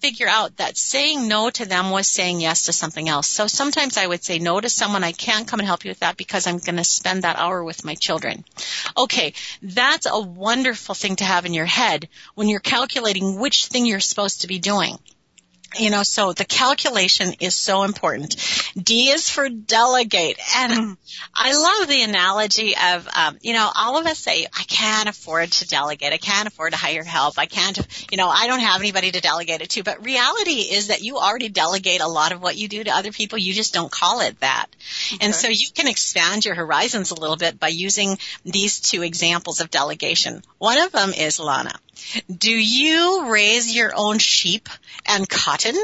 [0.00, 3.26] figure out that saying no to them was saying yes to something else.
[3.26, 5.04] So sometimes I would say no to someone.
[5.04, 7.64] I can't come and help you with that because I'm going to spend that hour
[7.64, 8.44] with my children.
[8.96, 13.86] Okay, that's a wonderful thing to have in your head when you're calculating which thing
[13.86, 14.98] you're supposed to be doing.
[15.78, 18.36] You know, so the calculation is so important.
[18.76, 20.38] D is for delegate.
[20.56, 20.96] And
[21.34, 25.52] I love the analogy of, um, you know, all of us say, I can't afford
[25.52, 26.12] to delegate.
[26.12, 27.38] I can't afford to hire help.
[27.38, 27.78] I can't,
[28.10, 29.82] you know, I don't have anybody to delegate it to.
[29.82, 33.12] But reality is that you already delegate a lot of what you do to other
[33.12, 33.38] people.
[33.38, 34.66] You just don't call it that.
[35.14, 35.24] Okay.
[35.24, 39.60] And so you can expand your horizons a little bit by using these two examples
[39.60, 40.42] of delegation.
[40.58, 41.72] One of them is Lana.
[42.34, 44.68] Do you raise your own sheep
[45.06, 45.76] and cotton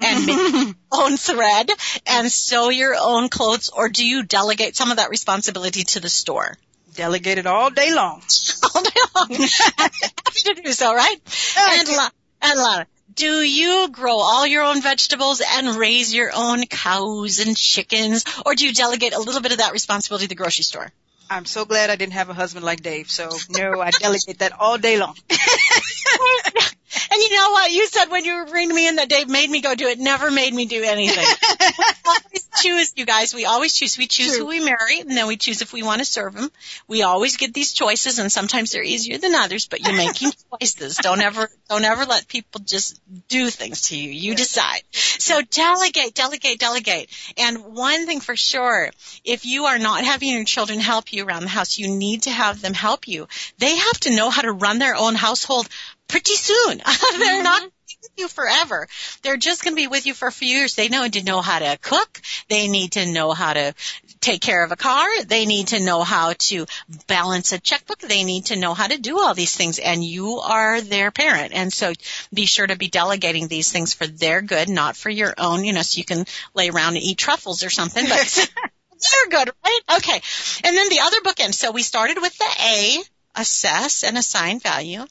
[0.00, 1.70] and make your own thread
[2.06, 6.08] and sew your own clothes or do you delegate some of that responsibility to the
[6.08, 6.56] store?
[6.94, 8.22] Delegate it all day long.
[8.74, 9.28] all day long.
[9.78, 11.16] Happy to do so, right?
[11.58, 12.10] And, La-
[12.42, 17.56] and Lana, do you grow all your own vegetables and raise your own cows and
[17.56, 20.92] chickens or do you delegate a little bit of that responsibility to the grocery store?
[21.28, 23.10] I'm so glad I didn't have a husband like Dave.
[23.10, 25.16] So no, I delegate that all day long.
[27.10, 27.70] And you know what?
[27.70, 29.98] You said when you were bringing me in that Dave made me go do it.
[29.98, 31.24] Never made me do anything.
[32.06, 33.34] always choose, you guys.
[33.34, 33.98] We always choose.
[33.98, 34.44] We choose True.
[34.44, 36.50] who we marry, and then we choose if we want to serve them.
[36.88, 39.66] We always get these choices, and sometimes they're easier than others.
[39.66, 40.96] But you're making choices.
[40.96, 44.10] Don't ever, don't ever let people just do things to you.
[44.10, 44.82] You decide.
[44.92, 47.10] So delegate, delegate, delegate.
[47.38, 48.90] And one thing for sure,
[49.24, 52.30] if you are not having your children help you around the house, you need to
[52.30, 53.28] have them help you.
[53.58, 55.68] They have to know how to run their own household
[56.08, 56.78] pretty soon.
[57.18, 57.68] They're not mm-hmm.
[58.02, 58.88] with you forever.
[59.22, 60.74] They're just going to be with you for a few years.
[60.74, 62.20] They need to know how to cook.
[62.48, 63.74] They need to know how to
[64.20, 65.06] take care of a car.
[65.24, 66.66] They need to know how to
[67.06, 68.00] balance a checkbook.
[68.00, 71.52] They need to know how to do all these things and you are their parent.
[71.52, 71.92] And so
[72.32, 75.72] be sure to be delegating these things for their good, not for your own, you
[75.72, 78.50] know, so you can lay around and eat truffles or something, but
[78.90, 79.80] they're good, right?
[79.96, 80.20] Okay.
[80.64, 81.54] And then the other bookend.
[81.54, 83.02] So we started with the A,
[83.36, 85.04] assess and assign value.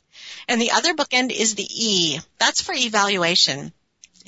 [0.47, 2.19] And the other bookend is the E.
[2.37, 3.73] That's for evaluation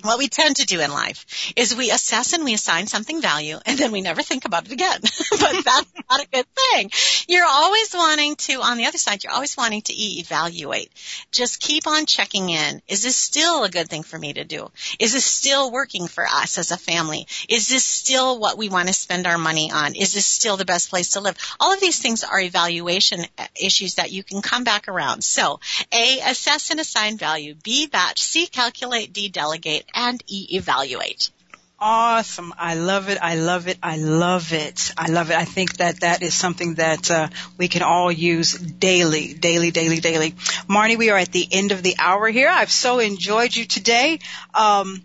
[0.03, 3.57] what we tend to do in life is we assess and we assign something value
[3.65, 4.99] and then we never think about it again.
[5.31, 6.91] but that's not a good thing.
[7.27, 10.91] You're always wanting to, on the other side, you're always wanting to evaluate.
[11.31, 12.81] Just keep on checking in.
[12.87, 14.69] Is this still a good thing for me to do?
[14.99, 17.27] Is this still working for us as a family?
[17.49, 19.95] Is this still what we want to spend our money on?
[19.95, 21.37] Is this still the best place to live?
[21.59, 23.25] All of these things are evaluation
[23.59, 25.23] issues that you can come back around.
[25.23, 25.59] So
[25.91, 27.55] A, assess and assign value.
[27.63, 28.21] B, batch.
[28.21, 29.13] C, calculate.
[29.13, 31.31] D, delegate and e evaluate.
[31.79, 32.55] Awesome.
[32.57, 33.19] I love it.
[33.21, 33.77] I love it.
[33.83, 34.93] I love it.
[34.97, 35.37] I love it.
[35.37, 37.27] I think that that is something that uh,
[37.59, 40.31] we can all use daily, daily, daily, daily.
[40.67, 42.49] Marnie, we are at the end of the hour here.
[42.49, 44.19] I've so enjoyed you today.
[44.55, 45.03] Um,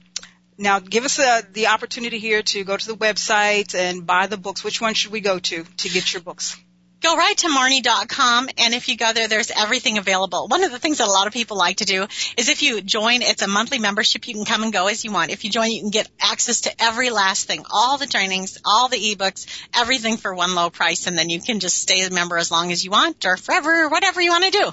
[0.56, 4.38] now, give us uh, the opportunity here to go to the website and buy the
[4.38, 4.64] books.
[4.64, 6.56] Which one should we go to to get your books?
[7.02, 10.46] Go right to Marnie.com and if you go there, there's everything available.
[10.48, 12.80] One of the things that a lot of people like to do is if you
[12.80, 14.26] join, it's a monthly membership.
[14.28, 15.30] You can come and go as you want.
[15.30, 18.88] If you join, you can get access to every last thing, all the trainings, all
[18.88, 21.06] the ebooks, everything for one low price.
[21.06, 23.84] And then you can just stay a member as long as you want or forever,
[23.84, 24.70] or whatever you want to do.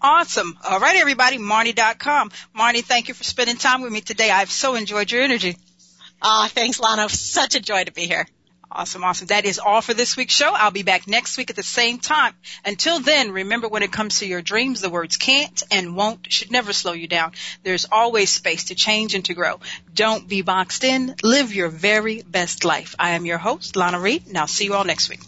[0.00, 0.56] Awesome.
[0.62, 2.30] All right, everybody, Marnie.com.
[2.56, 4.30] Marnie, thank you for spending time with me today.
[4.30, 5.56] I've so enjoyed your energy.
[6.22, 7.08] Ah, thanks, Lana.
[7.08, 8.26] Such a joy to be here.
[8.74, 9.28] Awesome, awesome.
[9.28, 10.52] That is all for this week's show.
[10.52, 12.34] I'll be back next week at the same time.
[12.64, 16.50] Until then, remember when it comes to your dreams, the words can't and won't should
[16.50, 17.32] never slow you down.
[17.62, 19.60] There's always space to change and to grow.
[19.94, 21.14] Don't be boxed in.
[21.22, 22.96] Live your very best life.
[22.98, 25.20] I am your host, Lana Reed, and I'll see you all next week.